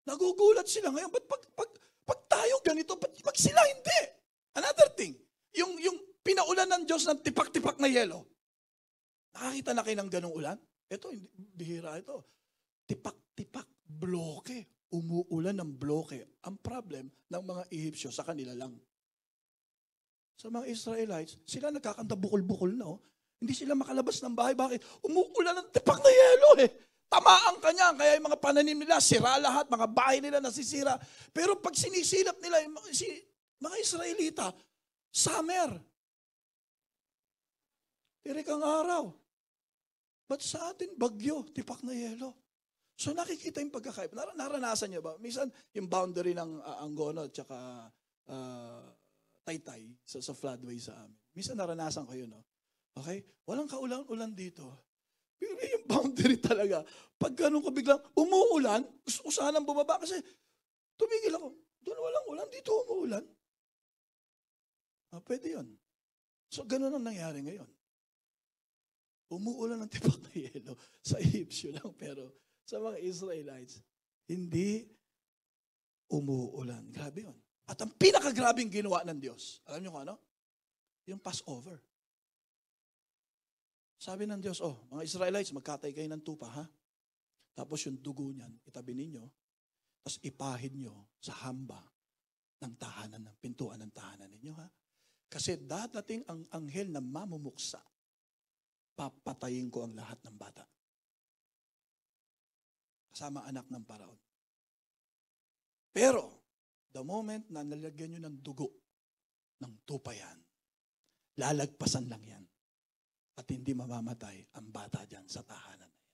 [0.06, 1.10] Nagugulat sila ngayon.
[1.10, 1.70] Ba't pag, pag,
[2.02, 4.00] pag tayo ganito, ba't pag sila hindi?
[4.52, 5.16] Another thing,
[5.56, 8.28] yung, yung pinaulan ng Diyos ng tipak-tipak na yelo.
[9.32, 10.58] Nakakita na kayo ng ganong ulan?
[10.92, 12.20] Ito, hindi, bihira ito.
[12.84, 14.88] Tipak-tipak, bloke.
[14.92, 16.36] Umuulan ng bloke.
[16.44, 18.76] Ang problem ng mga Ehipsyo sa kanila lang.
[20.36, 22.92] Sa mga Israelites, sila nagkakanta bukol-bukol na.
[22.92, 23.00] Oh.
[23.40, 24.52] Hindi sila makalabas ng bahay.
[24.52, 25.06] Bakit?
[25.08, 26.70] Umuulan ng tipak na yelo eh.
[27.12, 27.92] Tamaan ka niya.
[27.92, 29.68] Kaya yung mga pananim nila, sira lahat.
[29.68, 30.96] Mga bahay nila nasisira.
[31.28, 33.04] Pero pag sinisilap nila, yung si,
[33.60, 34.48] mga Israelita,
[35.12, 35.76] summer.
[38.24, 39.04] Tirik ang araw.
[40.24, 42.32] Ba't sa atin bagyo, tipak na yelo?
[42.96, 44.16] So nakikita yung pagkakaiba.
[44.16, 45.20] Nar- naranasan niyo ba?
[45.20, 47.90] Minsan yung boundary ng uh, Angono at saka
[48.32, 48.84] uh,
[49.42, 51.18] Taytay sa, sa floodway sa amin.
[51.34, 52.46] Minsan naranasan ko yun, no?
[52.94, 53.26] Okay?
[53.44, 54.91] Walang kaulan-ulan dito.
[55.42, 56.86] Pero yung boundary talaga.
[57.18, 60.14] Pag ganun ko biglang umuulan, gusto ko sanang bumaba kasi
[60.94, 61.50] tumigil ako.
[61.82, 63.24] Doon walang ulan, dito umuulan.
[65.10, 65.66] Ah, pwede yun.
[66.46, 67.66] So, ganun ang nangyari ngayon.
[69.34, 72.30] Umuulan ng tipak na yelo sa Egyptio lang, pero
[72.62, 73.82] sa mga Israelites,
[74.30, 74.86] hindi
[76.12, 76.86] umuulan.
[76.92, 77.36] Grabe yun.
[77.66, 80.16] At ang pinakagrabing ginawa ng Diyos, alam niyo kung ano?
[81.08, 81.80] Yung Passover.
[84.02, 86.66] Sabi ng Diyos, oh, mga Israelites, magkatay kayo ng tupa, ha?
[87.54, 89.22] Tapos yung dugo niyan, itabi ninyo,
[90.02, 91.78] tapos ipahid nyo sa hamba
[92.66, 94.66] ng tahanan, ng pintuan ng tahanan ninyo, ha?
[95.30, 97.78] Kasi dadating ang anghel na mamumuksa,
[98.98, 100.66] papatayin ko ang lahat ng bata.
[103.06, 104.18] Kasama anak ng paraon.
[105.94, 106.42] Pero,
[106.90, 108.66] the moment na nalagyan nyo ng dugo,
[109.62, 110.42] ng tupa yan,
[111.38, 112.41] lalagpasan lang yan.
[113.32, 116.08] At hindi mamamatay ang bata dyan sa tahanan na yan.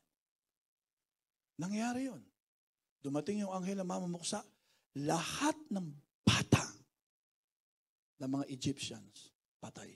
[1.58, 2.22] Nangyari yun.
[3.02, 4.42] Dumating yung anghel na mamamuksa,
[5.02, 5.86] lahat ng
[6.22, 6.66] bata
[8.22, 9.90] ng mga Egyptians patay.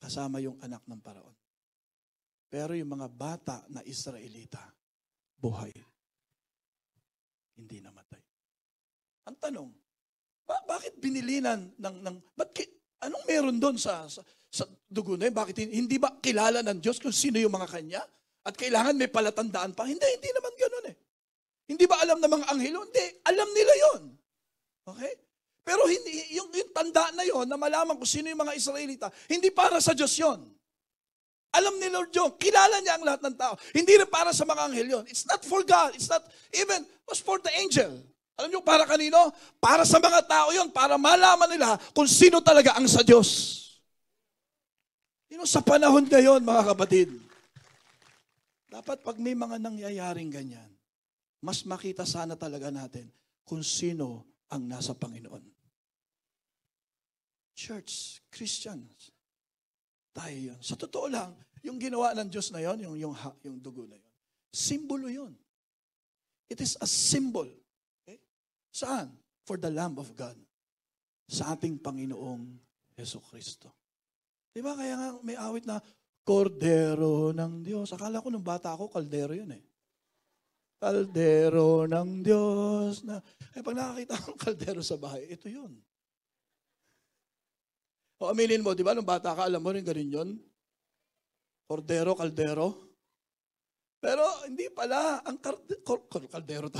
[0.00, 1.36] Kasama yung anak ng paraon.
[2.48, 4.60] Pero yung mga bata na Israelita,
[5.40, 5.72] buhay.
[7.56, 8.22] Hindi namatay.
[9.24, 9.68] Ang tanong,
[10.44, 14.20] ba- bakit binilinan ng, ng ba't ki- anong meron doon sa, sa,
[14.54, 15.34] sa dugo na yun?
[15.34, 18.02] Bakit hin- hindi ba kilala ng Diyos kung sino yung mga kanya?
[18.46, 19.82] At kailangan may palatandaan pa?
[19.82, 20.96] Hindi, hindi naman ganun eh.
[21.66, 22.86] Hindi ba alam ng mga anghelo?
[22.86, 24.02] Hindi, alam nila yon.
[24.94, 25.12] Okay?
[25.64, 29.48] Pero hindi, yung, yung tanda na yon na malaman kung sino yung mga Israelita, hindi
[29.50, 30.44] para sa Diyos yon.
[31.54, 32.30] Alam ni Lord yun.
[32.36, 33.54] Kilala niya ang lahat ng tao.
[33.70, 35.04] Hindi rin para sa mga anghel yun.
[35.06, 35.94] It's not for God.
[35.94, 37.94] It's not even, was for the angel.
[38.34, 39.30] Alam niyo para kanino?
[39.62, 40.74] Para sa mga tao yun.
[40.74, 43.62] Para malaman nila kung sino talaga ang sa Diyos.
[45.34, 47.10] You know, sa panahon ngayon, mga kapatid,
[48.70, 50.70] dapat pag may mga nangyayaring ganyan,
[51.42, 53.10] mas makita sana talaga natin
[53.42, 55.42] kung sino ang nasa Panginoon.
[57.50, 59.10] Church, Christians,
[60.14, 60.58] tayo yun.
[60.62, 61.34] Sa totoo lang,
[61.66, 64.14] yung ginawa ng Diyos na yon, yung, yung, yung dugo na yon,
[64.54, 65.34] simbolo yon.
[66.46, 67.50] It is a symbol.
[68.06, 68.22] Okay?
[68.70, 69.10] Saan?
[69.42, 70.38] For the Lamb of God.
[71.26, 72.54] Sa ating Panginoong
[72.94, 73.83] Yeso Kristo.
[74.54, 75.82] Di ba kaya nga may awit na,
[76.24, 77.92] Kordero ng Diyos.
[77.92, 79.60] Akala ko nung bata ako, kaldero yun eh.
[80.80, 83.04] Kaldero ng Diyos.
[83.04, 83.20] Na,
[83.52, 85.76] eh, pag nakakita ko ng kaldero sa bahay, ito yun.
[88.24, 90.30] O aminin mo, di ba, nung bata ka, alam mo rin ganun yun?
[91.68, 92.72] Kordero, kaldero.
[94.00, 96.72] Pero hindi pala, ang karde, kor, kor- kaldero.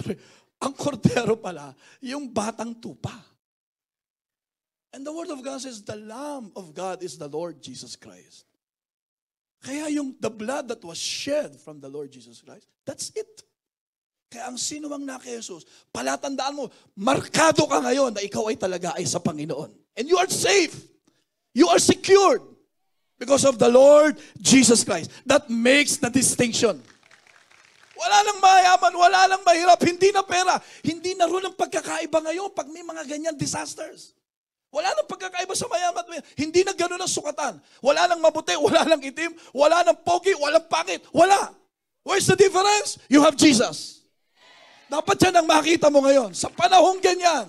[0.64, 1.68] Ang kordero pala,
[2.00, 3.12] yung batang tupa.
[4.94, 8.46] And the word of God says, the Lamb of God is the Lord Jesus Christ.
[9.58, 13.42] Kaya yung the blood that was shed from the Lord Jesus Christ, that's it.
[14.30, 18.94] Kaya ang sino mang na Jesus, palatandaan mo, markado ka ngayon na ikaw ay talaga
[18.94, 19.74] ay sa Panginoon.
[19.98, 20.78] And you are safe.
[21.58, 22.46] You are secured
[23.18, 25.10] because of the Lord Jesus Christ.
[25.26, 26.78] That makes the distinction.
[27.98, 30.54] Wala nang mayaman, wala nang mahirap, hindi na pera.
[30.86, 34.14] Hindi na rin ang pagkakaiba ngayon pag may mga ganyan disasters.
[34.74, 36.18] Wala nang pagkakaiba sa mayaman.
[36.34, 37.62] Hindi na gano'n ang sukatan.
[37.78, 41.06] Wala nang mabuti, wala nang itim, wala nang pogi, walang pangit.
[41.14, 41.54] Wala.
[42.02, 42.98] Where's the difference?
[43.06, 44.02] You have Jesus.
[44.90, 46.34] Dapat yan ang makita mo ngayon.
[46.34, 47.46] Sa panahong ganyan,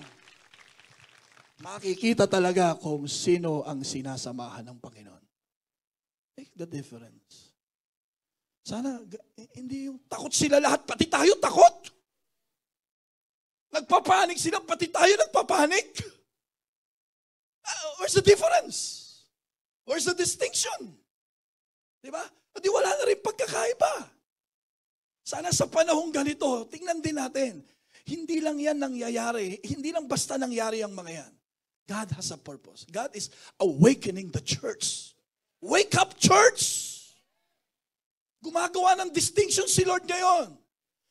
[1.66, 5.24] makikita talaga kung sino ang sinasamahan ng Panginoon.
[6.38, 7.58] Make the difference.
[8.62, 9.02] Sana,
[9.58, 11.90] hindi yung takot sila lahat, pati tayo takot.
[13.74, 16.16] Nagpapanik sila, pati tayo nagpapanik.
[17.66, 18.78] Ah, where's the difference?
[19.86, 20.94] Where's the distinction?
[22.02, 22.22] Di ba?
[22.56, 24.10] Di wala na rin pagkakaiba.
[25.26, 27.54] Sana sa panahong ganito, tingnan din natin,
[28.06, 31.34] hindi lang yan nangyayari, hindi lang basta nangyari ang mga yan.
[31.86, 32.86] God has a purpose.
[32.90, 33.30] God is
[33.62, 35.14] awakening the church.
[35.62, 36.94] Wake up, church!
[38.42, 40.54] Gumagawa ng distinction si Lord ngayon.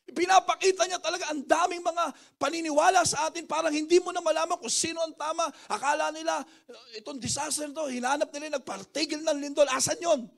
[0.05, 3.49] Pinapakita niya talaga ang daming mga paniniwala sa atin.
[3.49, 5.49] Parang hindi mo na malaman kung sino ang tama.
[5.65, 9.65] Akala nila, "Uh, itong disaster to, hinanap nila, nagpartigil ng lindol.
[9.65, 10.29] Asan yon?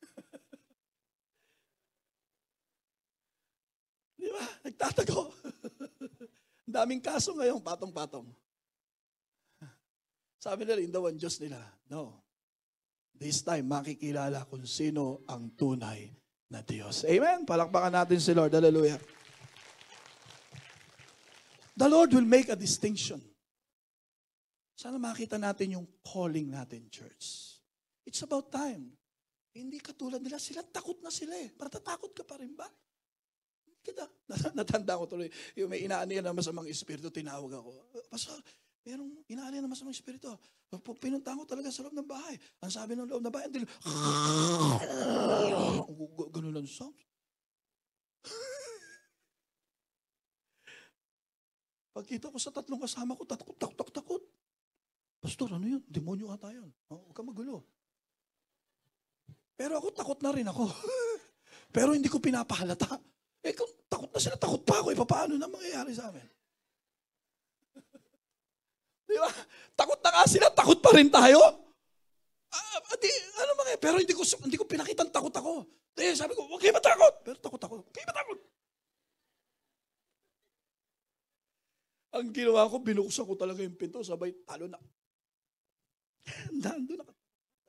[4.16, 4.44] Di ba?
[4.64, 5.28] Nagtatago.
[6.64, 8.24] ang daming kaso ngayon, patong-patong.
[10.44, 11.60] Sabi nila, in the one Diyos nila.
[11.92, 12.24] No.
[13.12, 17.04] This time, makikilala kung sino ang tunay na Diyos.
[17.08, 17.48] Amen?
[17.48, 18.52] Palakpakan natin si Lord.
[18.52, 19.00] Hallelujah.
[21.74, 23.18] The Lord will make a distinction.
[24.78, 27.58] Sana makita natin yung calling natin, church.
[28.06, 28.94] It's about time.
[29.54, 31.50] Hindi katulad nila, sila takot na sila eh.
[31.54, 32.66] Paratatakot ka pa rin ba?
[33.84, 34.06] Kita,
[34.58, 37.70] natanda ko tuloy, yung may inaanihan na masamang espiritu, tinawag ako.
[38.10, 38.38] Pastor,
[38.84, 40.28] merong inaanihan na masamang espiritu.
[41.00, 42.36] Pinuntahan ko talaga sa loob ng bahay.
[42.60, 43.64] Ang sabi ng loob ng bahay, hindi,
[46.34, 46.92] ganun lang sound.
[51.96, 54.20] Pagkita ko sa tatlong kasama ko, takot, takot, takot, takot.
[55.24, 55.80] Pastor, ano yun?
[55.88, 56.68] Demonyo ata yun.
[56.92, 57.64] Oh, huwag ka magulo.
[59.56, 60.68] Pero ako, takot na rin ako.
[61.74, 63.00] Pero hindi ko pinapahalata.
[63.40, 64.92] Eh, kung takot na sila, takot pa ako.
[64.92, 66.33] Eh, paano na mangyayari sa amin?
[69.14, 69.30] Di ba?
[69.78, 71.38] Takot na nga sila, takot pa rin tayo.
[72.50, 75.62] Ah, di, ano mga, pero hindi ko, hindi ko pinakitang takot ako.
[75.94, 77.14] Eh, sabi ko, huwag kayo matakot.
[77.22, 77.74] Pero takot ako.
[77.86, 78.38] Huwag kayo matakot.
[82.14, 84.78] Ang ginawa ko, binuksan ko talaga yung pinto, sabay talo na.
[86.62, 87.06] Nandun na.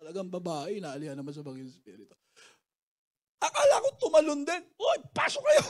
[0.01, 2.13] Talagang babae, inaalihan naman sa bagay espiritu.
[3.37, 4.63] Akala ko tumalon din.
[4.81, 5.65] Uy, pasok kayo!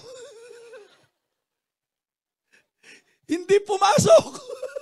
[3.31, 4.39] Hindi pumasok.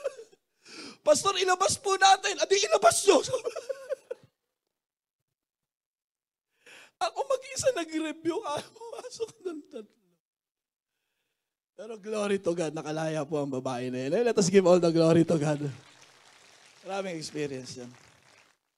[1.04, 2.39] Pastor, ilabas po natin.
[2.39, 3.20] Adi, ilabas nyo.
[7.04, 8.39] Ako mag-isa nag-review.
[8.39, 9.99] Ayaw pumasok ng tatlo.
[11.76, 14.24] Pero glory to God, nakalaya po ang babae na yun.
[14.24, 15.60] Let us give all the glory to God.
[16.88, 17.91] Maraming experience yan.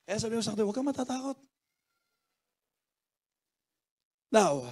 [0.10, 1.38] Kaya sabi mo sa kanya, huwag kang matatakot.
[4.34, 4.66] Now,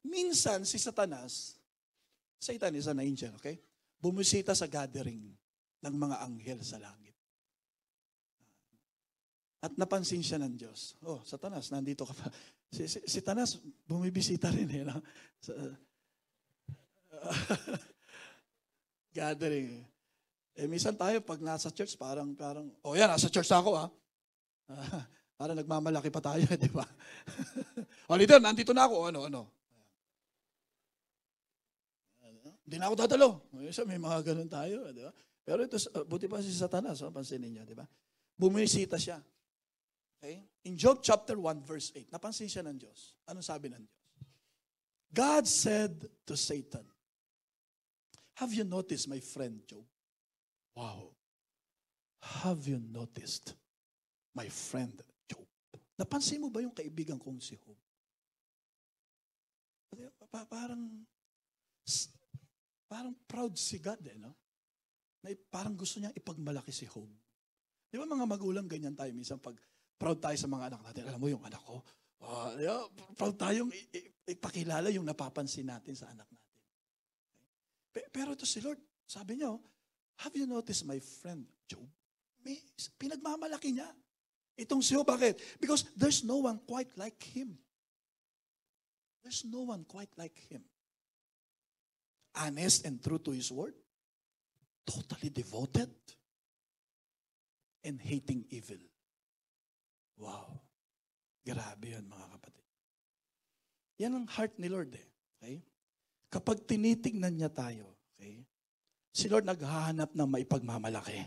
[0.00, 1.60] minsan si Satanas,
[2.40, 3.60] Satan is an angel, okay?
[4.00, 5.41] Bumisita sa gathering
[5.82, 7.14] ng mga anghel sa langit.
[9.62, 10.98] At napansin siya ng Diyos.
[11.06, 12.26] Oh, Satanas, nandito ka pa.
[12.72, 14.80] Si, si, si Tanas, bumibisita rin eh.
[14.80, 14.96] No?
[15.44, 15.52] Sa,
[19.12, 19.84] gathering.
[20.56, 23.92] Eh, minsan tayo, pag nasa church, parang, parang, oh yan, nasa church ako ah.
[24.72, 25.04] Ah,
[25.36, 26.88] parang nagmamalaki pa tayo, di ba?
[28.08, 29.42] o leader, nandito na ako, ano, ano.
[32.64, 33.28] Hindi na ako dadalo.
[33.52, 35.12] May mga ganun tayo, di ba?
[35.42, 35.76] Pero ito,
[36.06, 37.86] buti pa si Satanas, oh, pansinin niyo, di ba?
[38.38, 39.18] Bumisita siya.
[40.22, 40.38] Okay?
[40.70, 43.18] In Job chapter 1 verse 8, napansin siya ng Diyos.
[43.26, 44.02] Anong sabi ng Diyos?
[45.12, 46.86] God said to Satan,
[48.40, 49.84] Have you noticed my friend Job?
[50.72, 51.12] Wow.
[52.22, 53.52] Have you noticed
[54.32, 54.94] my friend
[55.28, 55.44] Job?
[55.98, 57.76] Napansin mo ba yung kaibigan kong si Job?
[60.32, 61.04] Pa- parang
[62.88, 64.32] parang proud si God eh, no?
[65.22, 67.06] Na parang gusto niya ipagmalaki si Job.
[67.86, 69.54] Di ba mga magulang ganyan tayo minsan pag
[69.94, 71.02] proud tayo sa mga anak natin.
[71.06, 71.78] Alam mo yung anak ko,
[72.26, 72.82] uh, yeah,
[73.14, 73.70] proud tayong
[74.26, 76.50] ipakilala yung napapansin natin sa anak natin.
[78.10, 79.62] Pero ito si Lord, sabi niya, oh,
[80.26, 81.84] have you noticed my friend Job?
[82.42, 82.58] May,
[82.98, 83.86] pinagmamalaki niya.
[84.58, 85.38] Itong si Job, bakit?
[85.62, 87.54] Because there's no one quite like him.
[89.22, 90.66] There's no one quite like him.
[92.34, 93.76] Honest and true to his word.
[94.86, 95.90] Totally devoted.
[97.82, 98.78] And hating evil.
[100.18, 100.62] Wow.
[101.42, 102.66] Grabe yan mga kapatid.
[103.98, 105.06] Yan ang heart ni Lord eh.
[105.38, 105.56] Okay?
[106.30, 108.46] Kapag tinitingnan niya tayo, okay?
[109.12, 111.18] Si Lord naghahanap ng maipagmamalaki.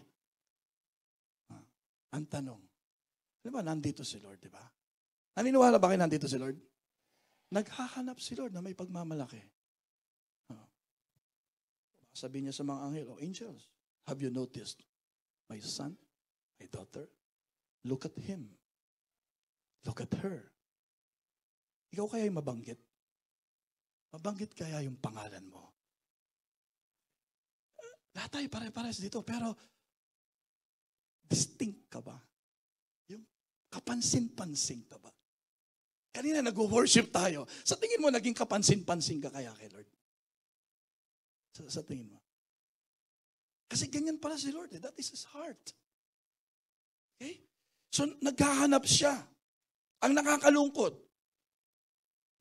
[1.52, 1.62] Ah,
[2.16, 2.58] ang tanong,
[3.44, 4.64] di ba nandito si Lord, di ba?
[5.36, 6.58] Naniniwala ba kayo nandito si Lord?
[7.54, 9.38] Naghahanap si Lord na may pagmamalaki.
[12.16, 13.68] Sabi niya sa mga anghel, oh angels,
[14.08, 14.80] have you noticed
[15.52, 16.00] my son,
[16.56, 17.12] my daughter?
[17.84, 18.56] Look at him.
[19.84, 20.48] Look at her.
[21.92, 22.80] Ikaw kaya yung mabanggit?
[24.16, 25.76] Mabanggit kaya yung pangalan mo?
[28.16, 29.52] Lahat tayo pare-pares dito, pero
[31.28, 32.16] distinct ka ba?
[33.12, 33.28] Yung
[33.68, 35.12] kapansin-pansin ka ba?
[36.16, 37.44] Kanina nag-worship tayo.
[37.68, 39.95] Sa tingin mo, naging kapansin-pansin ka kaya kay Lord?
[41.56, 42.20] Sa, sa tingin mo?
[43.72, 44.76] Kasi ganyan pala si Lord.
[44.76, 44.82] Eh.
[44.84, 45.72] That is His heart.
[47.16, 47.40] Okay?
[47.88, 49.16] So, naghahanap siya.
[50.04, 51.00] Ang nakakalungkot,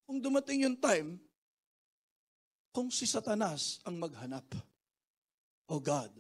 [0.05, 1.23] kung dumating yung time,
[2.75, 4.45] kung si Satanas ang maghanap,
[5.71, 6.12] Oh God,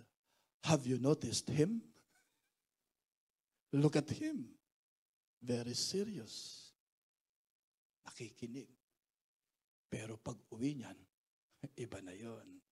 [0.64, 1.82] have you noticed him?
[3.74, 4.48] Look at him.
[5.42, 6.72] Very serious.
[8.08, 8.70] Nakikinig.
[9.90, 10.96] Pero pag uwi niyan,
[11.84, 12.63] iba na yon.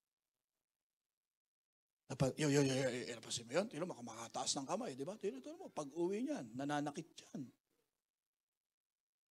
[2.12, 3.66] Dapat, yo, yo, yo, yo, yo, napasin mo yun?
[3.72, 5.16] Tino mo, makataas ng kamay, di ba?
[5.16, 7.48] Tino, tino mo, pag uwi niyan, nananakit yan.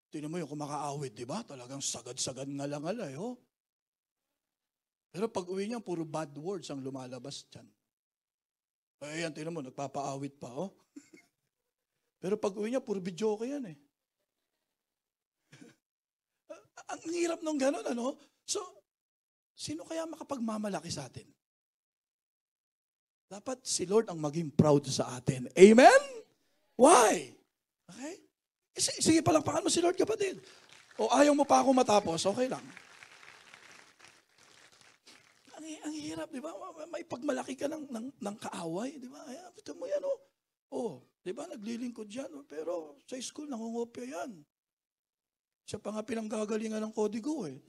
[0.10, 1.46] Tino mo yung kumakaawit, di ba?
[1.46, 3.38] Talagang sagad-sagad ngalangalay, oh.
[5.14, 7.70] Pero pag uwi niya, puro bad words ang lumalabas dyan.
[9.06, 10.74] Ayan, tingnan mo, nagpapaawit pa, oh.
[12.26, 13.78] Pero pag uwi niya, puro video ko yan eh.
[16.98, 18.18] ang hirap nung gano'n, ano?
[18.42, 18.58] So,
[19.54, 21.30] sino kaya makapagmamalaki sa atin?
[23.32, 25.48] Dapat si Lord ang maging proud sa atin.
[25.56, 26.02] Amen?
[26.76, 27.32] Why?
[27.88, 28.16] Okay?
[28.76, 30.44] Sige, palakpakan mo si Lord, kapatid.
[31.00, 32.64] O ayaw mo pa ako matapos, okay lang
[35.82, 36.54] ang hirap, di ba?
[36.88, 39.22] May pagmalaki ka ng, ng, ng kaaway, di ba?
[39.58, 40.20] Ito mo yan, oh.
[40.72, 42.46] Oh, di ba, naglilingkod yan, oh.
[42.48, 44.32] pero sa school, nangungopya yan.
[45.68, 47.60] Siya pa nga pinanggagalingan ng kodigo, eh.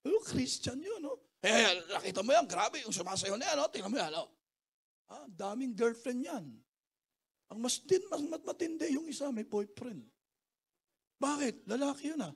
[0.00, 1.18] Pero Christian yun, no?
[1.18, 1.44] Oh.
[1.44, 3.58] Eh, nakita mo yan, grabe, yung sumasayo na yan?
[3.60, 3.68] Oh.
[3.68, 4.28] Tingnan mo yan, oh.
[5.06, 6.46] Ah, daming girlfriend yan.
[7.50, 10.02] Ang mas din, mas matindi yung isa, may boyfriend.
[11.22, 11.62] Bakit?
[11.70, 12.34] Lalaki yun, ah.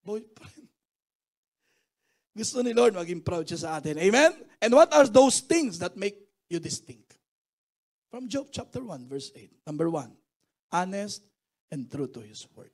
[0.00, 0.64] Boyfriend.
[2.40, 4.00] Gusto ni Lord maging proud siya sa atin.
[4.00, 4.32] Amen?
[4.58, 7.14] And what are those things that make you distinct?
[8.08, 9.68] From Job chapter 1, verse 8.
[9.68, 10.10] Number 1,
[10.72, 11.22] honest
[11.70, 12.72] and true to His word.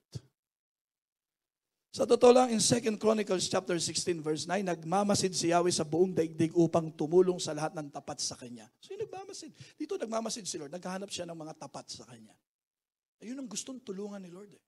[1.91, 6.15] Sa totoo lang, in 2 Chronicles chapter 16, verse 9, nagmamasid si Yahweh sa buong
[6.15, 8.71] daigdig upang tumulong sa lahat ng tapat sa Kanya.
[8.79, 9.51] So yung nagmamasid.
[9.75, 10.71] Dito nagmamasid si Lord.
[10.71, 12.31] Naghahanap siya ng mga tapat sa Kanya.
[13.19, 14.55] Ayun ang gustong tulungan ni Lord.
[14.55, 14.63] Eh.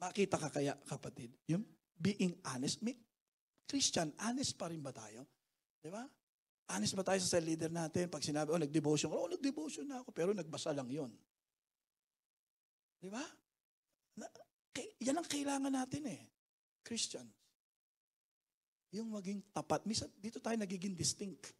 [0.00, 1.68] Makita ka kaya, kapatid, yung
[2.00, 2.80] being honest.
[2.80, 2.96] May,
[3.68, 5.28] Christian, honest pa rin ba tayo?
[5.84, 6.00] Di ba?
[6.72, 8.08] Honest ba tayo sa cell leader natin?
[8.08, 9.12] Pag sinabi, oh, nag-devotion.
[9.12, 11.12] Oh, nag-devotion na ako, pero nagbasa lang yon.
[13.04, 13.20] Di ba?
[15.02, 16.22] Yan ang kailangan natin eh.
[16.86, 17.26] Christian.
[18.92, 19.84] Yung maging tapat.
[19.84, 21.52] Misa, dito tayo nagiging distinct.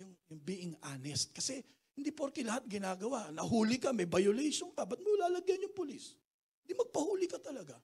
[0.00, 1.32] Yung, yung being honest.
[1.32, 1.60] Kasi
[1.94, 3.30] hindi porke lahat ginagawa.
[3.30, 4.84] Nahuli ka, may violation ka.
[4.84, 6.16] Ba't mo lalagyan yung pulis?
[6.64, 7.76] Hindi magpahuli ka talaga.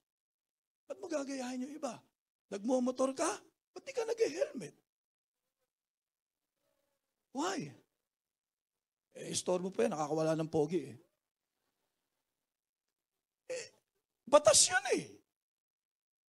[0.88, 1.94] Ba't mo gagayahin yung iba?
[2.50, 3.30] Nagmumotor ka?
[3.70, 4.74] Ba't di ka nag-helmet?
[7.30, 7.70] Why?
[9.14, 10.96] Eh, store mo pa yan, nakakawala ng pogi eh.
[14.30, 15.04] Batas yan eh.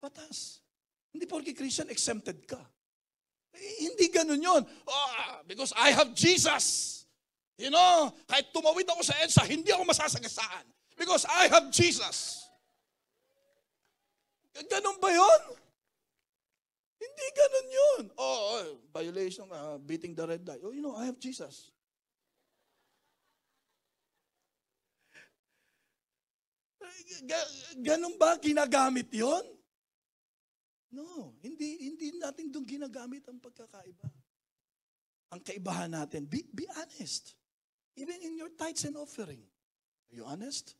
[0.02, 0.58] Batas.
[1.14, 2.58] Hindi porke Christian, exempted ka.
[3.54, 4.62] Eh, hindi ganun yun.
[4.66, 5.08] Oh,
[5.46, 6.98] because I have Jesus.
[7.54, 10.66] You know, kahit tumawid ako sa EDSA, hindi ako masasagasaan.
[10.98, 12.42] Because I have Jesus.
[14.52, 15.42] Ganun ba yun?
[17.02, 18.02] Hindi ganun yun.
[18.14, 18.62] Oh, oh
[18.94, 20.62] violation, uh, beating the red light.
[20.62, 21.71] Oh, you know, I have Jesus.
[27.80, 29.44] Ganun ba ginagamit yon?
[30.92, 34.08] No, hindi hindi natin doon ginagamit ang pagkakaiba.
[35.32, 37.32] Ang kaibahan natin, be, be honest.
[37.96, 39.40] Even in your tithes and offering.
[40.12, 40.76] Are you honest?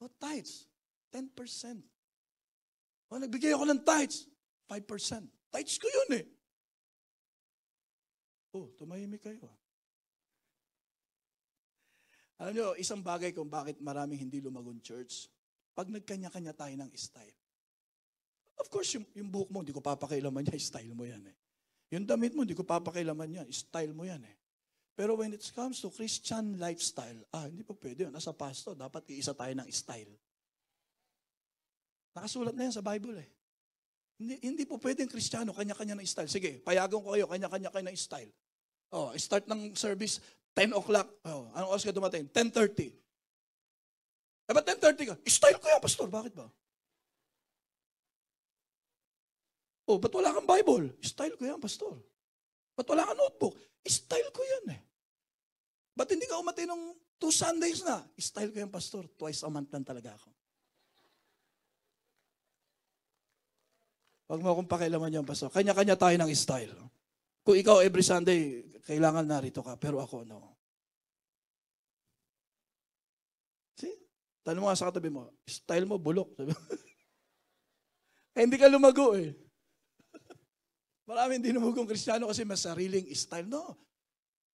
[0.00, 0.64] What tithes?
[1.12, 1.28] 10%.
[3.12, 4.24] O, nagbigay ako ng tithes.
[4.64, 5.28] 5%.
[5.52, 6.26] Tithes ko yun eh.
[8.56, 9.44] Oh, tumahimik kayo.
[9.44, 9.59] ah.
[12.40, 15.28] Alam nyo, isang bagay kung bakit maraming hindi lumagon church,
[15.76, 17.36] pag nagkanya-kanya tayo ng style.
[18.56, 21.36] Of course, yung, yung buhok mo, hindi ko papakailaman yan, style mo yan eh.
[21.92, 24.36] Yung damit mo, hindi ko papakailaman yan, style mo yan eh.
[24.96, 28.12] Pero when it comes to Christian lifestyle, ah, hindi pa pwede yun.
[28.12, 30.12] Nasa pastor, dapat iisa tayo ng style.
[32.16, 33.28] Nakasulat na yan sa Bible eh.
[34.20, 36.28] Hindi, hindi po pwedeng kristyano, kanya-kanya ng style.
[36.28, 38.32] Sige, payagan ko kayo, kanya-kanya kayo ng style.
[38.92, 40.20] Oh, start ng service,
[40.54, 41.08] 10 o'clock.
[41.24, 42.26] Oh, anong oras ka dumating?
[42.28, 42.90] 10.30.
[44.50, 45.14] Eh, ba't 10.30 ka?
[45.30, 46.10] Style ko yan, pastor.
[46.10, 46.50] Bakit ba?
[49.90, 50.94] Oh, ba't wala kang Bible?
[51.02, 51.94] Style ko yan, pastor.
[52.74, 53.54] Ba't wala kang notebook?
[53.86, 54.80] Style ko yan eh.
[55.94, 58.02] Ba't hindi ka umatay nung two Sundays na?
[58.18, 59.06] Style ko yan, pastor.
[59.14, 60.30] Twice a month lang talaga ako.
[64.30, 65.50] Huwag mo akong pakialaman yan, pastor.
[65.50, 66.70] Kanya-kanya tayo ng style.
[67.40, 69.80] Kung ikaw every Sunday, kailangan narito ka.
[69.80, 70.60] Pero ako, no.
[73.80, 73.96] See?
[74.44, 76.36] Tanong mo nga sa katabi mo, style mo, bulok.
[78.30, 79.34] Eh, hindi ka lumago eh.
[81.10, 83.50] Marami hindi lumagong kristyano kasi mas sariling style.
[83.50, 83.74] No.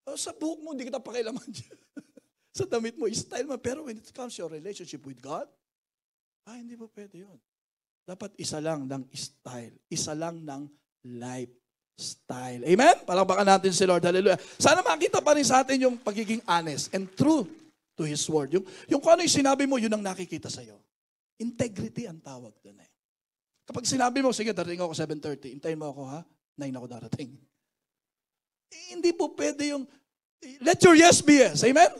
[0.09, 1.77] Oh, sa buhok mo, hindi kita pakialaman dyan.
[2.57, 3.61] sa damit mo, style mo.
[3.61, 5.45] Pero when it comes to your relationship with God,
[6.49, 7.37] ah, hindi po pwede yun.
[8.09, 9.77] Dapat isa lang ng style.
[9.93, 10.63] Isa lang ng
[11.97, 12.61] lifestyle.
[12.69, 12.97] Amen?
[13.09, 14.05] Palakpakan natin si Lord.
[14.05, 14.37] Hallelujah.
[14.61, 17.49] Sana makita pa rin sa atin yung pagiging honest and true
[17.97, 18.53] to His Word.
[18.53, 20.77] Yung, yung kung ano yung sinabi mo, yun ang nakikita sa'yo.
[21.41, 22.91] Integrity ang tawag doon eh.
[23.65, 26.21] Kapag sinabi mo, sige, darating ako 7.30, hintayin mo ako ha,
[26.61, 27.33] 9 ako darating.
[28.71, 29.89] Eh, hindi po pwede yung,
[30.61, 31.65] let your yes be yes.
[31.65, 31.91] Amen?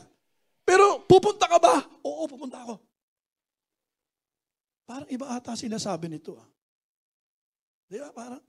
[0.61, 1.81] Pero pupunta ka ba?
[2.05, 2.77] Oo, pupunta ako.
[4.87, 6.47] Parang iba ata sila sabi nito ah.
[7.91, 8.11] Di ba?
[8.15, 8.39] Parang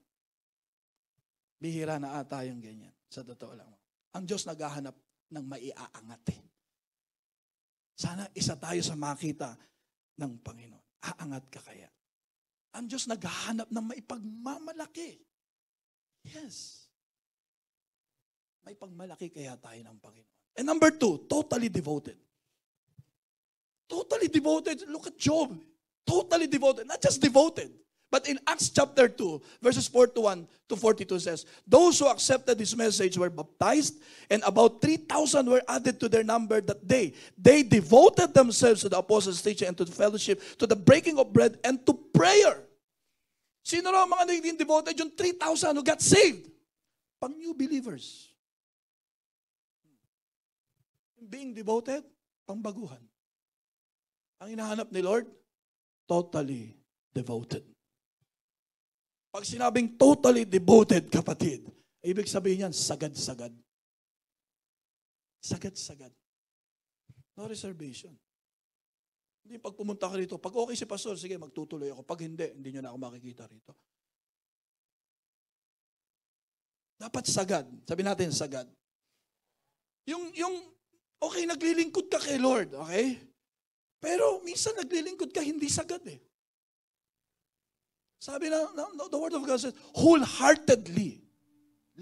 [1.59, 2.95] bihira na ata yung ganyan.
[3.11, 3.69] Sa totoo lang.
[4.15, 4.95] Ang Diyos naghahanap
[5.29, 6.41] ng maiaangat eh.
[7.99, 9.59] Sana isa tayo sa makita
[10.17, 10.85] ng Panginoon.
[11.03, 11.91] Aangat ka kaya.
[12.79, 15.19] Ang Diyos naghahanap ng maipagmamalaki.
[16.23, 16.87] Yes.
[18.63, 20.37] May pagmalaki kaya tayo ng Panginoon.
[20.55, 22.15] And number two, totally devoted.
[23.89, 24.85] Totally devoted.
[24.87, 25.55] Look at Job.
[26.05, 26.85] Totally devoted.
[26.85, 27.73] Not just devoted.
[28.11, 33.17] But in Acts chapter 2, verses 41 to 42 says, Those who accepted this message
[33.17, 37.13] were baptized, and about 3,000 were added to their number that day.
[37.37, 41.31] They devoted themselves to the apostles' teaching and to the fellowship, to the breaking of
[41.31, 42.65] bread, and to prayer.
[43.61, 44.97] Sino raw mga naging devoted?
[44.97, 46.49] Yung 3,000 who got saved.
[47.21, 48.33] Pang new believers.
[51.21, 52.01] Being devoted,
[52.49, 53.03] pangbaguhan.
[54.41, 55.29] Ang hinahanap ni Lord,
[56.09, 56.73] totally
[57.13, 57.61] devoted.
[59.29, 61.61] Pag sinabing totally devoted, kapatid,
[62.01, 63.53] ibig sabihin yan, sagad-sagad.
[65.37, 66.09] Sagad-sagad.
[67.37, 68.11] No reservation.
[69.45, 72.01] Hindi pag pumunta ka rito, pag okay si pastor, sige, magtutuloy ako.
[72.03, 73.73] Pag hindi, hindi nyo na ako makikita rito.
[76.99, 77.65] Dapat sagad.
[77.87, 78.67] Sabi natin, sagad.
[80.09, 80.53] Yung, yung,
[81.21, 83.15] okay, naglilingkod ka kay Lord, okay?
[84.01, 86.19] Pero minsan naglilingkod ka, hindi sagad eh.
[88.19, 91.23] Sabi na, na, the word of God says, wholeheartedly.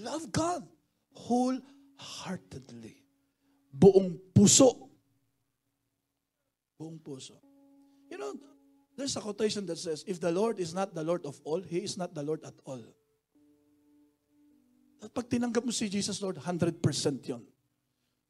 [0.01, 0.65] Love God
[1.13, 2.97] wholeheartedly.
[3.69, 4.89] Buong puso.
[6.81, 7.37] Buong puso.
[8.09, 8.33] You know,
[8.97, 11.85] there's a quotation that says, if the Lord is not the Lord of all, He
[11.85, 12.81] is not the Lord at all.
[14.97, 16.81] At pag tinanggap mo si Jesus Lord, 100%
[17.29, 17.45] yon.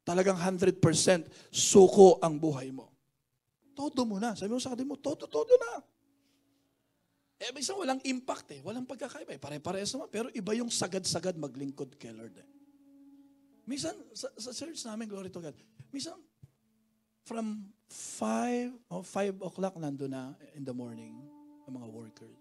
[0.04, 0.76] Talagang 100%
[1.52, 2.92] suko ang buhay mo.
[3.72, 4.36] Todo mo na.
[4.36, 5.80] Sabi mo sa kapatid mo, todo, todo na.
[7.38, 8.62] Eh, minsan walang impact eh.
[8.66, 9.42] Walang pagkakaiba eh.
[9.42, 10.10] Pare-parehas naman.
[10.10, 12.48] Pero iba yung sagad-sagad maglingkod kay Lord eh.
[13.68, 15.52] Minsan, sa, sa church namin, glory to God,
[15.92, 16.16] minsan,
[17.28, 21.20] from 5 o 5 o'clock nando na in the morning,
[21.68, 22.40] ang mga workers.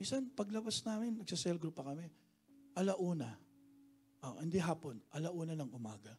[0.00, 2.08] Minsan, paglabas namin, nagsa-cell group pa kami,
[2.72, 3.36] alauna,
[4.24, 6.16] oh, hindi hapon, alauna ng umaga.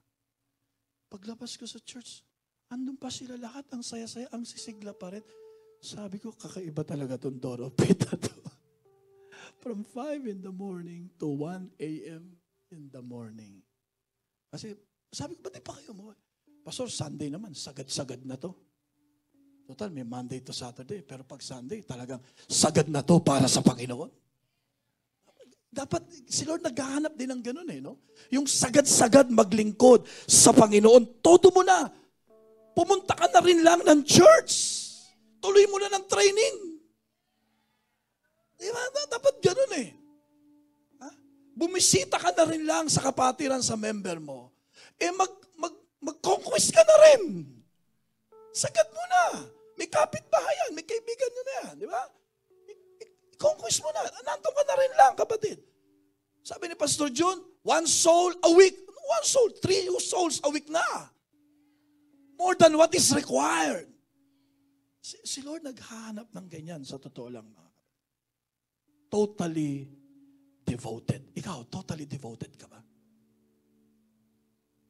[1.09, 2.21] Paglabas ko sa church,
[2.69, 5.25] andun pa sila lahat, ang saya-saya, ang sisigla pa rin.
[5.79, 8.35] Sabi ko, kakaiba talaga tong Doro Pita to.
[9.63, 12.23] From 5 in the morning to 1 a.m.
[12.71, 13.63] in the morning.
[14.51, 14.75] Kasi
[15.07, 16.11] sabi ko, ba't pa kayo mo?
[16.67, 18.51] Pastor, Sunday naman, sagad-sagad na to.
[19.69, 20.99] Total, may Monday to Saturday.
[20.99, 22.19] Pero pag Sunday, talagang
[22.49, 24.11] sagad na to para sa Panginoon.
[25.69, 28.01] Dapat, si Lord naghahanap din ng ganun eh, no?
[28.33, 31.21] Yung sagad-sagad maglingkod sa Panginoon.
[31.21, 31.87] Todo mo na.
[32.73, 34.78] Pumunta ka na rin lang ng church.
[35.39, 36.55] Tuloy mo na ng training.
[38.59, 38.83] Di ba?
[39.07, 39.89] Dapat ganun eh.
[40.99, 41.09] Ha?
[41.55, 44.51] Bumisita ka na rin lang sa kapatiran sa member mo.
[44.99, 47.47] Eh mag, mag, mag-conquest ka na rin.
[48.51, 49.23] Sagad mo na.
[49.79, 51.73] May kapitbahayan, may kaibigan nyo na yan.
[51.79, 52.03] Di ba?
[53.39, 54.03] I-conquest mo na.
[54.27, 55.57] Nandun ka na rin lang, kapatid.
[56.43, 58.75] Sabi ni Pastor John, one soul a week.
[59.09, 60.83] One soul, three souls a week na.
[62.37, 63.87] More than what is required.
[64.99, 67.47] Si, si Lord naghahanap ng ganyan sa totoo lang.
[67.47, 67.71] Mga.
[69.09, 69.87] Totally
[70.63, 71.33] devoted.
[71.33, 72.79] Ikaw, totally devoted ka ba?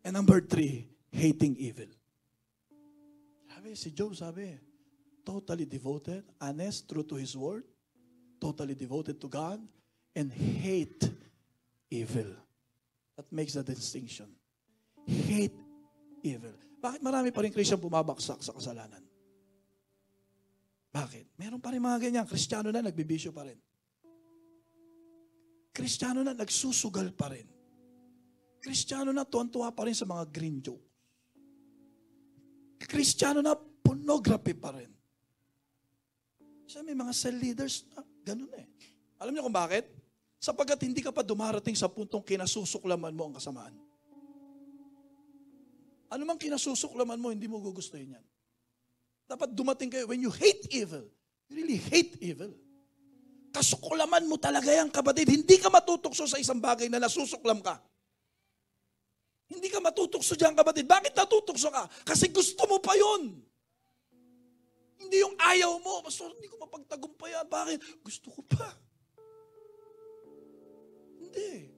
[0.03, 1.87] And number three, hating evil.
[3.47, 4.55] Sabi, si Job sabi,
[5.27, 7.67] totally devoted, honest, true to his word,
[8.39, 9.59] totally devoted to God,
[10.15, 11.05] and hate
[11.91, 12.33] evil.
[13.19, 14.31] That makes the distinction.
[15.05, 15.59] Hate
[16.23, 16.55] evil.
[16.79, 19.08] Bakit marami pa rin Christian bumabaksak sa kasalanan?
[20.89, 21.37] Bakit?
[21.37, 22.25] Meron pa rin mga ganyan.
[22.25, 23.57] Kristiyano na, nagbibisyo pa rin.
[25.69, 27.45] Kristiyano na, nagsusugal pa rin.
[28.59, 30.85] Kristiyano na, tuwan-tuwa pa rin sa mga green joke.
[32.81, 34.89] Kristiyano na, pornography pa rin.
[36.69, 38.69] Siya may mga cell leaders na ganun eh.
[39.17, 39.89] Alam niyo kung bakit?
[40.37, 43.73] Sapagkat hindi ka pa dumarating sa puntong kinasusuklaman mo ang kasamaan.
[46.09, 48.25] Ano mang kinasusuklaman mo, hindi mo gugustuhin yan.
[49.29, 51.05] Dapat dumating kayo, when you hate evil,
[51.45, 52.49] you really hate evil.
[53.53, 55.29] Kasuklaman mo talaga yan, kapatid.
[55.29, 57.77] Hindi ka matutukso sa isang bagay na nasusuklam ka.
[59.49, 60.89] Hindi ka matutukso dyan, kapatid.
[60.89, 61.85] Bakit natutukso ka?
[62.05, 63.37] Kasi gusto mo pa yon.
[64.97, 66.01] Hindi yung ayaw mo.
[66.05, 67.45] Pastor, hindi ko mapagtagumpayan.
[67.49, 68.01] Bakit?
[68.01, 68.69] Gusto ko pa.
[71.21, 71.69] Hindi.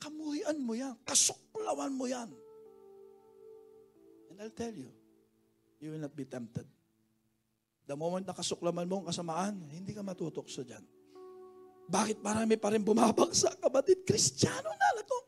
[0.00, 0.96] Kamuhian mo yan.
[1.04, 2.28] Kasuklawan mo yan.
[4.32, 4.88] And I'll tell you,
[5.82, 6.64] you will not be tempted.
[7.82, 10.86] The moment na kasuklaman mo ang kasamaan, hindi ka matutokso dyan.
[11.90, 14.06] Bakit marami pa rin bumabagsak, kapatid?
[14.06, 15.18] Kristiyano na, lato.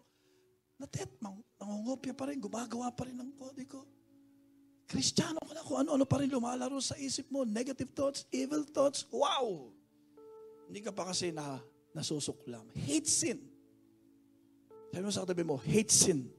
[0.78, 1.10] Natet,
[1.58, 3.82] nangungopya pa rin, gumagawa pa rin ng kodigo.
[4.86, 7.42] Kristiyano ka na kung ano-ano pa rin lumalaro sa isip mo.
[7.42, 9.10] Negative thoughts, evil thoughts.
[9.10, 9.74] Wow!
[10.70, 11.58] Hindi ka pa kasi na,
[11.90, 12.70] nasusuklam.
[12.78, 13.42] Hate sin.
[14.94, 16.30] Sabi mo sa katabi mo, hate sin.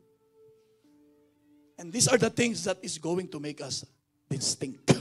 [1.75, 3.83] And these are the things that is going to make us
[4.29, 4.95] distinct.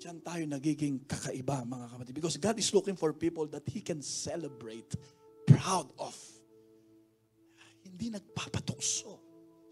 [0.00, 2.14] Diyan tayo nagiging kakaiba, mga kapatid.
[2.16, 4.96] Because God is looking for people that He can celebrate,
[5.44, 6.16] proud of.
[7.84, 9.20] Hindi nagpapatukso.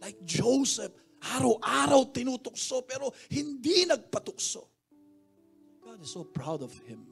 [0.01, 0.92] Like Joseph,
[1.22, 4.68] araw-araw tinutukso, pero hindi nagpatukso.
[5.82, 7.07] God is so proud of him.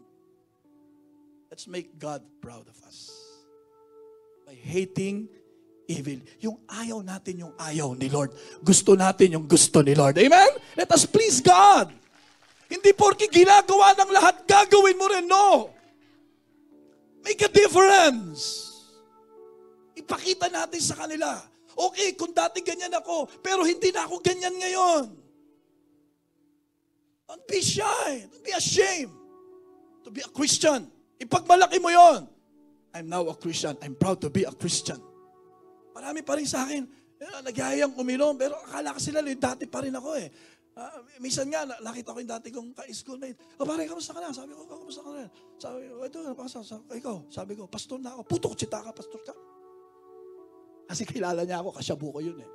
[1.51, 3.11] Let's make God proud of us.
[4.47, 5.29] By hating
[5.87, 6.21] evil.
[6.43, 8.35] Yung ayaw natin yung ayaw ni Lord.
[8.63, 10.19] Gusto natin yung gusto ni Lord.
[10.19, 10.51] Amen?
[10.75, 11.91] Let us please God.
[12.67, 15.25] Hindi porki ginagawa ng lahat, gagawin mo rin.
[15.31, 15.71] No.
[17.23, 18.71] Make a difference.
[19.95, 21.43] Ipakita natin sa kanila.
[21.77, 25.05] Okay, kung dati ganyan ako, pero hindi na ako ganyan ngayon.
[27.27, 28.25] Don't be shy.
[28.31, 29.13] Don't be ashamed
[30.07, 30.87] to be a Christian.
[31.19, 32.31] Ipagmalaki mo yon.
[32.95, 33.75] I'm now a Christian.
[33.83, 35.03] I'm proud to be a Christian.
[35.97, 36.85] Marami pa rin sa akin,
[37.17, 40.29] eh, nagyayang uminom, pero akala kasi sila, dati pa rin ako eh.
[40.77, 43.41] Ah, minsan nga, na- nakita ko yung dati kong ka-schoolmate.
[43.57, 44.29] O pare, kamusta ka na?
[44.29, 45.25] Sabi ko, "Oh, kamusta ka na?
[45.57, 46.61] Sabi ko, ito, napasa.
[46.61, 48.23] Sabi, ikaw, sabi ko, pastor na ako.
[48.29, 49.33] Puto, kutsita ka, pastor ka.
[50.93, 52.51] Kasi kilala niya ako, kasyabu ko yun eh.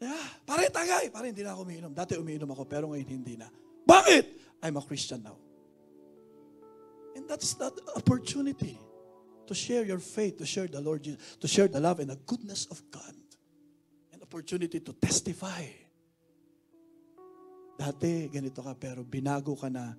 [0.00, 1.12] Yeah, pare, tagay.
[1.12, 1.92] Pare, hindi na ako umiinom.
[1.92, 3.52] Dati umiinom ako, pero ngayon hindi na.
[3.84, 4.24] Bakit?
[4.64, 5.36] I'm a Christian now.
[7.12, 8.80] And that's that opportunity
[9.48, 12.20] to share your faith, to share the Lord Jesus, to share the love and the
[12.28, 13.16] goodness of God.
[14.12, 15.64] An opportunity to testify.
[17.80, 19.96] Dati, ganito ka, pero binago ka na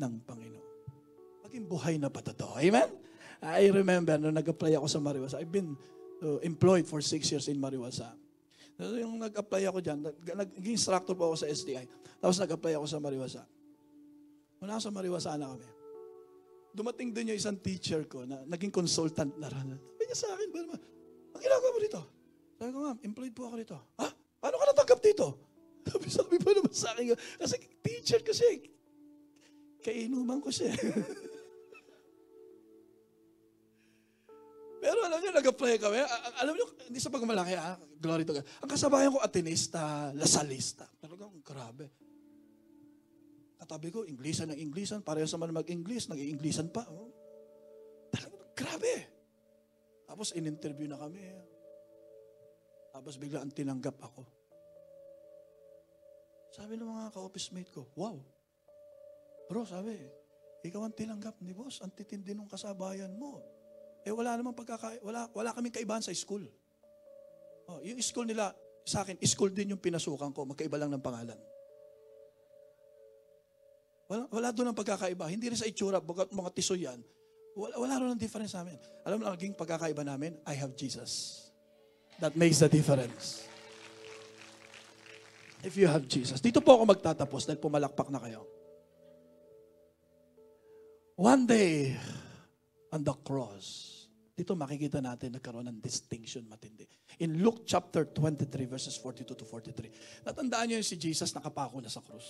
[0.00, 0.68] ng Panginoon.
[1.44, 2.56] Maging buhay na ba totoo?
[2.56, 2.88] Amen?
[3.44, 5.76] I remember, nung nag-apply ako sa Mariwasa, I've been
[6.24, 8.08] uh, employed for six years in Mariwasa.
[8.80, 11.84] So, yung nag-apply ako dyan, nag- naging instructor po ako sa SDI.
[12.18, 13.42] Tapos nag-apply ako sa Mariwasa.
[14.64, 15.73] Muna sa Mariwasa na kami.
[16.74, 19.78] Dumating din yung isang teacher ko na naging consultant na rin.
[19.78, 20.58] Sabi niya sa akin, ba
[21.34, 22.00] ang ginagawa mo dito?
[22.58, 23.78] Sabi ko, ma'am, employed po ako dito.
[24.02, 24.10] Ha?
[24.42, 25.26] Paano ka natanggap dito?
[25.84, 28.72] Sabi, sabi pa naman sa akin, kasi teacher kasi,
[29.84, 30.72] kainuman ko siya.
[34.84, 36.00] Pero alam niyo, nag-apply kami.
[36.40, 38.48] Alam niyo, hindi sa pagmalaki, ah, glory to God.
[38.64, 40.88] Ang kasabayan ko, atenista, lasalista.
[41.00, 41.92] Talagang grabe.
[43.64, 45.00] Katabi ko, Inglisan ng Inglisan.
[45.00, 46.84] Pareho sa man mag-English, nag-Inglesan pa.
[46.84, 47.08] Oh.
[48.12, 48.96] Talagang grabe.
[50.04, 51.24] Tapos in-interview na kami.
[52.92, 54.20] Tapos bigla ang tinanggap ako.
[56.52, 58.20] Sabi ng mga ka-office mate ko, wow.
[59.48, 59.96] Bro, sabi,
[60.60, 61.80] ikaw ang tinanggap ni boss.
[61.80, 63.40] Ang titindi ng kasabayan mo.
[64.04, 66.44] Eh wala namang pagkaka wala wala kaming kaibahan sa school.
[67.64, 68.52] Oh, yung school nila
[68.84, 71.40] sa akin, school din yung pinasukan ko, magkaiba lang ng pangalan.
[74.08, 75.24] Wala, wala doon ang pagkakaiba.
[75.32, 77.00] Hindi rin sa itsura, bagat mga tiso yan.
[77.56, 78.76] Wala, wala rin ang difference namin.
[79.06, 81.44] Alam mo, naging pagkakaiba namin, I have Jesus.
[82.20, 83.48] That makes the difference.
[85.64, 86.44] If you have Jesus.
[86.44, 88.44] Dito po ako magtatapos dahil pumalakpak na kayo.
[91.16, 91.96] One day,
[92.92, 93.94] on the cross,
[94.34, 96.84] dito makikita natin nagkaroon ng distinction matindi.
[97.22, 100.26] In Luke chapter 23 verses 42 to 43.
[100.26, 102.26] Natandaan niyo yung si Jesus nakapako na sa krus.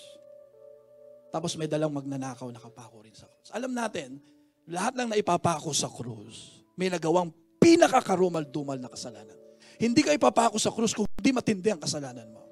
[1.35, 3.51] Tapos may dalang magnanakaw nakapako rin sa krus.
[3.51, 4.23] Alam natin,
[4.71, 9.35] lahat ng naipapako sa krus, may nagawang pinakakarumal-dumal na kasalanan.
[9.75, 12.47] Hindi ka ipapako sa krus kung hindi matindi ang kasalanan mo.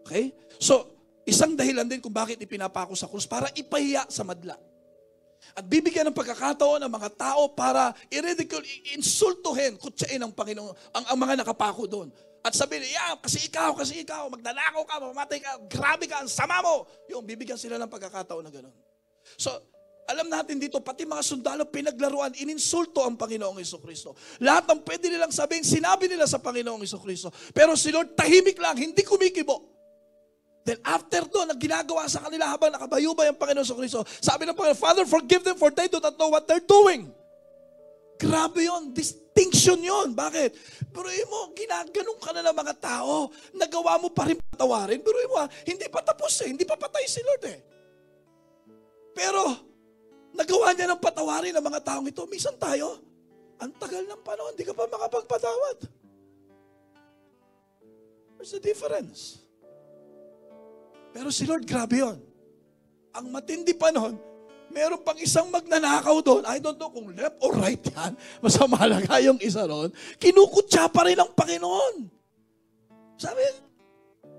[0.00, 0.32] Okay?
[0.56, 0.96] So,
[1.28, 4.56] isang dahilan din kung bakit ipinapako sa krus para ipahiya sa madla.
[5.52, 11.04] At bibigyan ng pagkakataon ng mga tao para i-ridicule, i- insultuhin, kutsain ang Panginoon, ang,
[11.04, 12.08] ang mga nakapako doon.
[12.42, 16.58] At sabihin, yeah, kasi ikaw, kasi ikaw, magnanakaw ka, mamatay ka, grabe ka, ang sama
[16.58, 16.90] mo.
[17.06, 18.74] Yung bibigyan sila ng pagkakataon na gano'n.
[19.38, 19.54] So,
[20.10, 24.18] alam natin dito, pati mga sundalo pinaglaruan, ininsulto ang Panginoong Iso Kristo.
[24.42, 27.30] Lahat ng pwede nilang sabihin, sinabi nila sa Panginoong Iso Kristo.
[27.54, 29.70] Pero si Lord tahimik lang, hindi kumikibo.
[30.66, 34.58] Then after doon, ang ginagawa sa kanila habang nakabayubay ang Panginoon sa Kristo, sabi ng
[34.58, 37.14] Panginoon, Father, forgive them for they do not know what they're doing.
[38.20, 40.12] Grabe yon, distinction yon.
[40.12, 40.50] Bakit?
[40.92, 45.00] Pero mo, ginaganon ka na ng mga tao, nagawa mo pa rin patawarin.
[45.00, 47.58] Pero mo, ah, hindi pa tapos eh, hindi pa patay si Lord eh.
[49.12, 49.42] Pero,
[50.32, 52.24] nagawa niya ng patawarin ng mga taong ito.
[52.28, 53.00] Minsan tayo,
[53.60, 55.78] ang tagal ng panahon, hindi ka pa makapagpatawad.
[58.40, 59.38] There's a difference.
[61.14, 62.18] Pero si Lord, grabe yon.
[63.12, 64.16] Ang matindi pa nun,
[64.72, 66.42] meron pang isang magnanakaw doon.
[66.48, 68.16] I don't know kung left or right yan.
[68.42, 69.92] Basta mahalaga yung isa ron.
[70.16, 72.08] Kinukutsa pa rin ang Panginoon.
[73.20, 73.44] Sabi,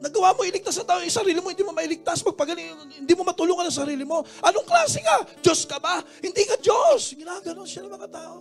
[0.04, 2.26] nagawa mo iligtas sa tao, yung sarili mo, hindi mo mailigtas.
[2.26, 4.26] Magpagaling, hindi mo matulungan ang sarili mo.
[4.44, 5.24] Anong klase ka?
[5.40, 6.04] Diyos ka ba?
[6.20, 7.16] Hindi ka Diyos.
[7.16, 8.36] Ginaganon siya ng mga tao.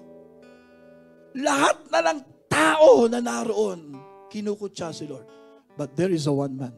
[1.38, 2.20] Lahat na ng
[2.50, 3.94] tao na naroon,
[4.32, 5.24] kinukutsa si Lord.
[5.78, 6.74] But there is a one man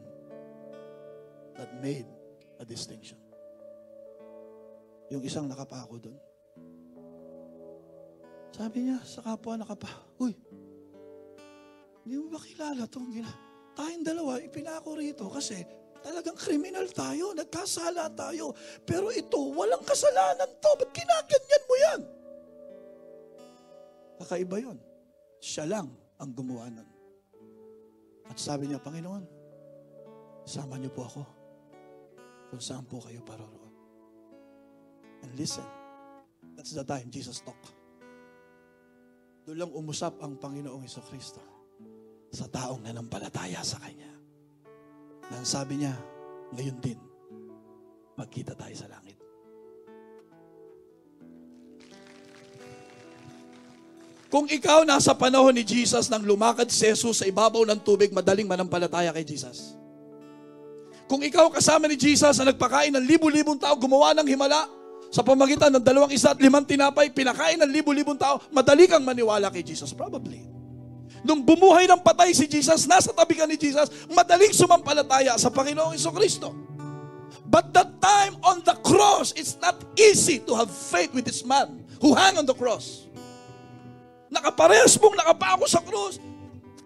[1.57, 2.07] that made
[2.59, 3.24] a distinction.
[5.15, 6.19] Yung isang nakapako doon.
[8.51, 9.87] Sabi niya sa kapwa nakapa,
[10.19, 10.35] Uy,
[12.03, 13.31] hindi mo ba kilala itong gina?
[13.75, 15.63] Tayong dalawa, ipinako rito kasi
[16.03, 18.51] talagang kriminal tayo, nagkasala tayo.
[18.83, 20.71] Pero ito, walang kasalanan to.
[20.79, 22.01] Ba't ginaganyan mo yan?
[24.19, 24.77] Kakaiba yun.
[25.43, 26.87] Siya lang ang gumawa nun.
[28.31, 29.23] At sabi niya, Panginoon,
[30.47, 31.23] sama niyo po ako
[32.53, 33.64] kung saan po kayo paroroon.
[35.25, 35.65] And listen,
[36.53, 37.57] that's the time Jesus talk.
[39.49, 41.41] Doon lang umusap ang Panginoong Iso Kristo
[42.29, 44.13] sa taong nanampalataya sa Kanya.
[45.33, 45.97] Nang sabi niya,
[46.53, 46.99] ngayon din,
[48.13, 49.17] magkita tayo sa langit.
[54.29, 58.45] Kung ikaw nasa panahon ni Jesus nang lumakad si Jesus sa ibabaw ng tubig, madaling
[58.45, 59.73] manampalataya kay Jesus.
[61.05, 64.65] Kung ikaw kasama ni Jesus na nagpakain ng libu-libong tao, gumawa ng himala,
[65.15, 69.47] sa pamagitan ng dalawang isa at limang tinapay, pinakain ng libu-libong tao, madali kang maniwala
[69.47, 69.95] kay Jesus.
[69.95, 70.43] Probably.
[71.23, 75.95] Nung bumuhay ng patay si Jesus, nasa tabi ka ni Jesus, madaling sumampalataya sa Panginoong
[75.95, 76.51] Iso Kristo.
[77.47, 81.87] But that time on the cross, it's not easy to have faith with this man
[82.03, 83.07] who hang on the cross.
[84.27, 86.19] Nakaparehas mong nakapako sa krus,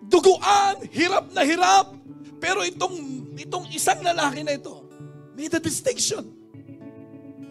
[0.05, 1.97] duguan, hirap na hirap,
[2.37, 2.93] pero itong,
[3.41, 4.85] itong isang lalaki na ito,
[5.33, 6.38] made a distinction.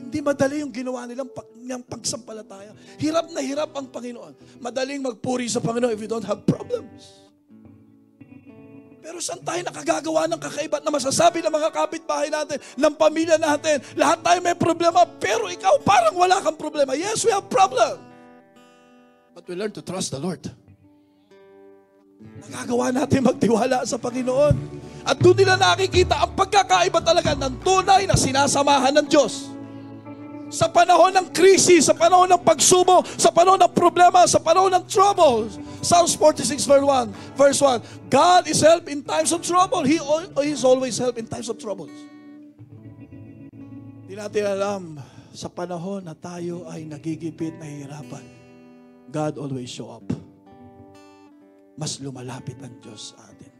[0.08, 2.72] Hindi madali yung ginawa nilang pag, niyang pagsampalataya.
[2.96, 4.56] Hirap na hirap ang Panginoon.
[4.56, 7.28] Madaling magpuri sa Panginoon if you don't have problems.
[9.04, 13.84] Pero saan tayo nakagagawa ng kakaibat na masasabi ng mga kapitbahay natin, ng pamilya natin,
[14.00, 16.96] lahat tayo may problema, pero ikaw parang wala kang problema.
[16.96, 18.00] Yes, we have problem.
[19.36, 20.48] But we learn to trust the Lord.
[22.48, 24.56] Nagagawa natin magtiwala sa Panginoon.
[25.04, 29.57] At doon nila nakikita ang pagkakaiba talaga ng tunay na sinasamahan ng Diyos.
[30.48, 34.84] Sa panahon ng krisis, sa panahon ng pagsubo, sa panahon ng problema, sa panahon ng
[34.88, 35.60] troubles.
[35.84, 39.84] Psalms 46 verse 1, verse 1, God is help in times of trouble.
[39.84, 40.00] He
[40.48, 41.92] is always help in times of troubles.
[44.02, 44.82] Hindi natin alam,
[45.36, 48.24] sa panahon na tayo ay nagigipit, nahihirapan,
[49.12, 50.08] God always show up
[51.78, 53.54] mas lumalapit ang Diyos sa atin.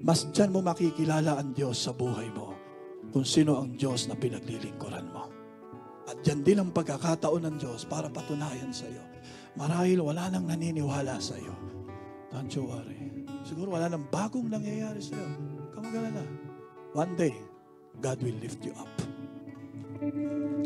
[0.00, 2.56] Mas dyan mo makikilala ang Diyos sa buhay mo
[3.12, 5.09] kung sino ang Diyos na pinaglilingkuran mo.
[6.10, 9.02] At dyan din ang pagkakataon ng Diyos para patunayan sa iyo.
[9.54, 11.54] Marahil wala nang naniniwala sa iyo.
[12.34, 13.26] Don't you worry.
[13.46, 15.30] Siguro wala nang bagong nangyayari sa iyo.
[15.70, 16.22] Kamagalala.
[16.98, 17.34] One day,
[18.02, 18.90] God will lift you up.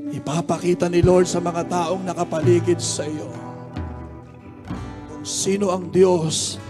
[0.08, 3.44] Ipapakita ni Lord sa mga taong nakapaligid sa iyo
[5.24, 6.60] sino ang Diyos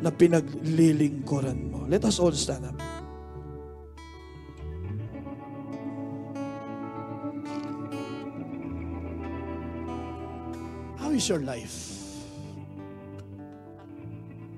[0.00, 1.84] na pinaglilingkuran mo.
[1.84, 2.97] Let us all stand up.
[11.08, 11.88] How is your life?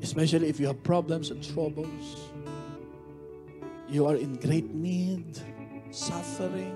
[0.03, 2.27] Especially if you have problems and troubles.
[3.87, 5.39] You are in great need,
[5.95, 6.75] suffering.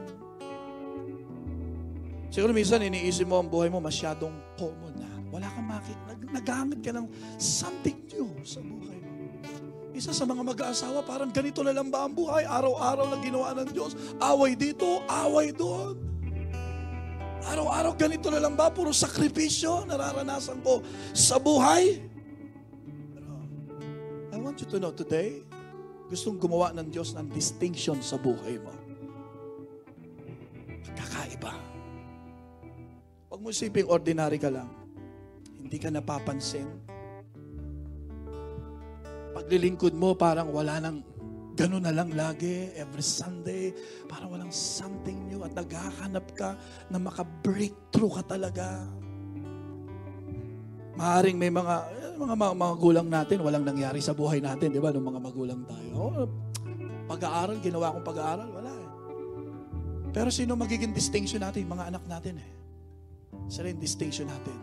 [2.30, 5.10] Siguro minsan iniisip mo ang buhay mo masyadong common na.
[5.34, 5.98] Wala kang makit.
[6.06, 7.10] Nag nagamit ka ng
[7.42, 9.26] something new sa buhay mo.
[9.90, 12.46] Isa sa mga mag-aasawa, parang ganito na lang ba ang buhay?
[12.46, 13.98] Araw-araw na ginawa ng Diyos.
[14.22, 16.13] Away dito, away doon.
[17.44, 18.72] Araw-araw ganito na lang ba?
[18.72, 20.80] Puro sakripisyo nararanasan ko
[21.12, 22.00] sa buhay.
[24.32, 25.44] I want you to know today,
[26.08, 28.72] gustong gumawa ng Diyos ng distinction sa buhay mo.
[30.96, 31.52] Kakaiba.
[33.28, 34.70] Huwag mo isiping ordinary ka lang.
[35.60, 36.66] Hindi ka napapansin.
[39.34, 41.02] Paglilingkod mo, parang wala nang
[41.54, 43.70] ganun na lang lagi, every Sunday,
[44.10, 46.58] parang walang something new at naghahanap ka
[46.90, 48.82] na maka-breakthrough ka talaga.
[50.94, 54.90] Maaring may mga, eh, mga mga magulang natin, walang nangyari sa buhay natin, di ba,
[54.90, 56.30] nung mga magulang tayo.
[57.10, 58.90] Pag-aaral, ginawa kong pag-aaral, wala eh.
[60.14, 61.66] Pero sino magiging distinction natin?
[61.66, 62.50] Mga anak natin eh.
[63.50, 64.54] Sila yung distinction natin.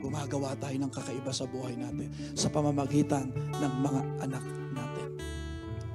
[0.00, 4.59] Gumagawa tayo ng kakaiba sa buhay natin sa pamamagitan ng mga anak.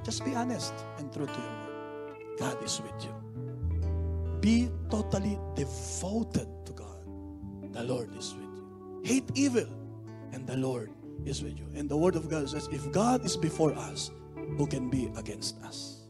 [0.06, 2.38] Just be honest and true to your word.
[2.38, 3.10] God is with you.
[4.38, 7.02] Be totally devoted to God.
[7.72, 9.02] The Lord is with you.
[9.02, 9.66] Hate evil,
[10.30, 10.92] and the Lord
[11.24, 11.66] is with you.
[11.74, 14.12] And the word of God says, if God is before us,
[14.56, 16.06] who can be against us?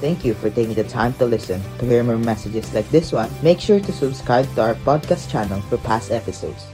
[0.00, 1.60] Thank you for taking the time to listen.
[1.76, 5.60] To hear more messages like this one, make sure to subscribe to our podcast channel
[5.68, 6.64] for past episodes.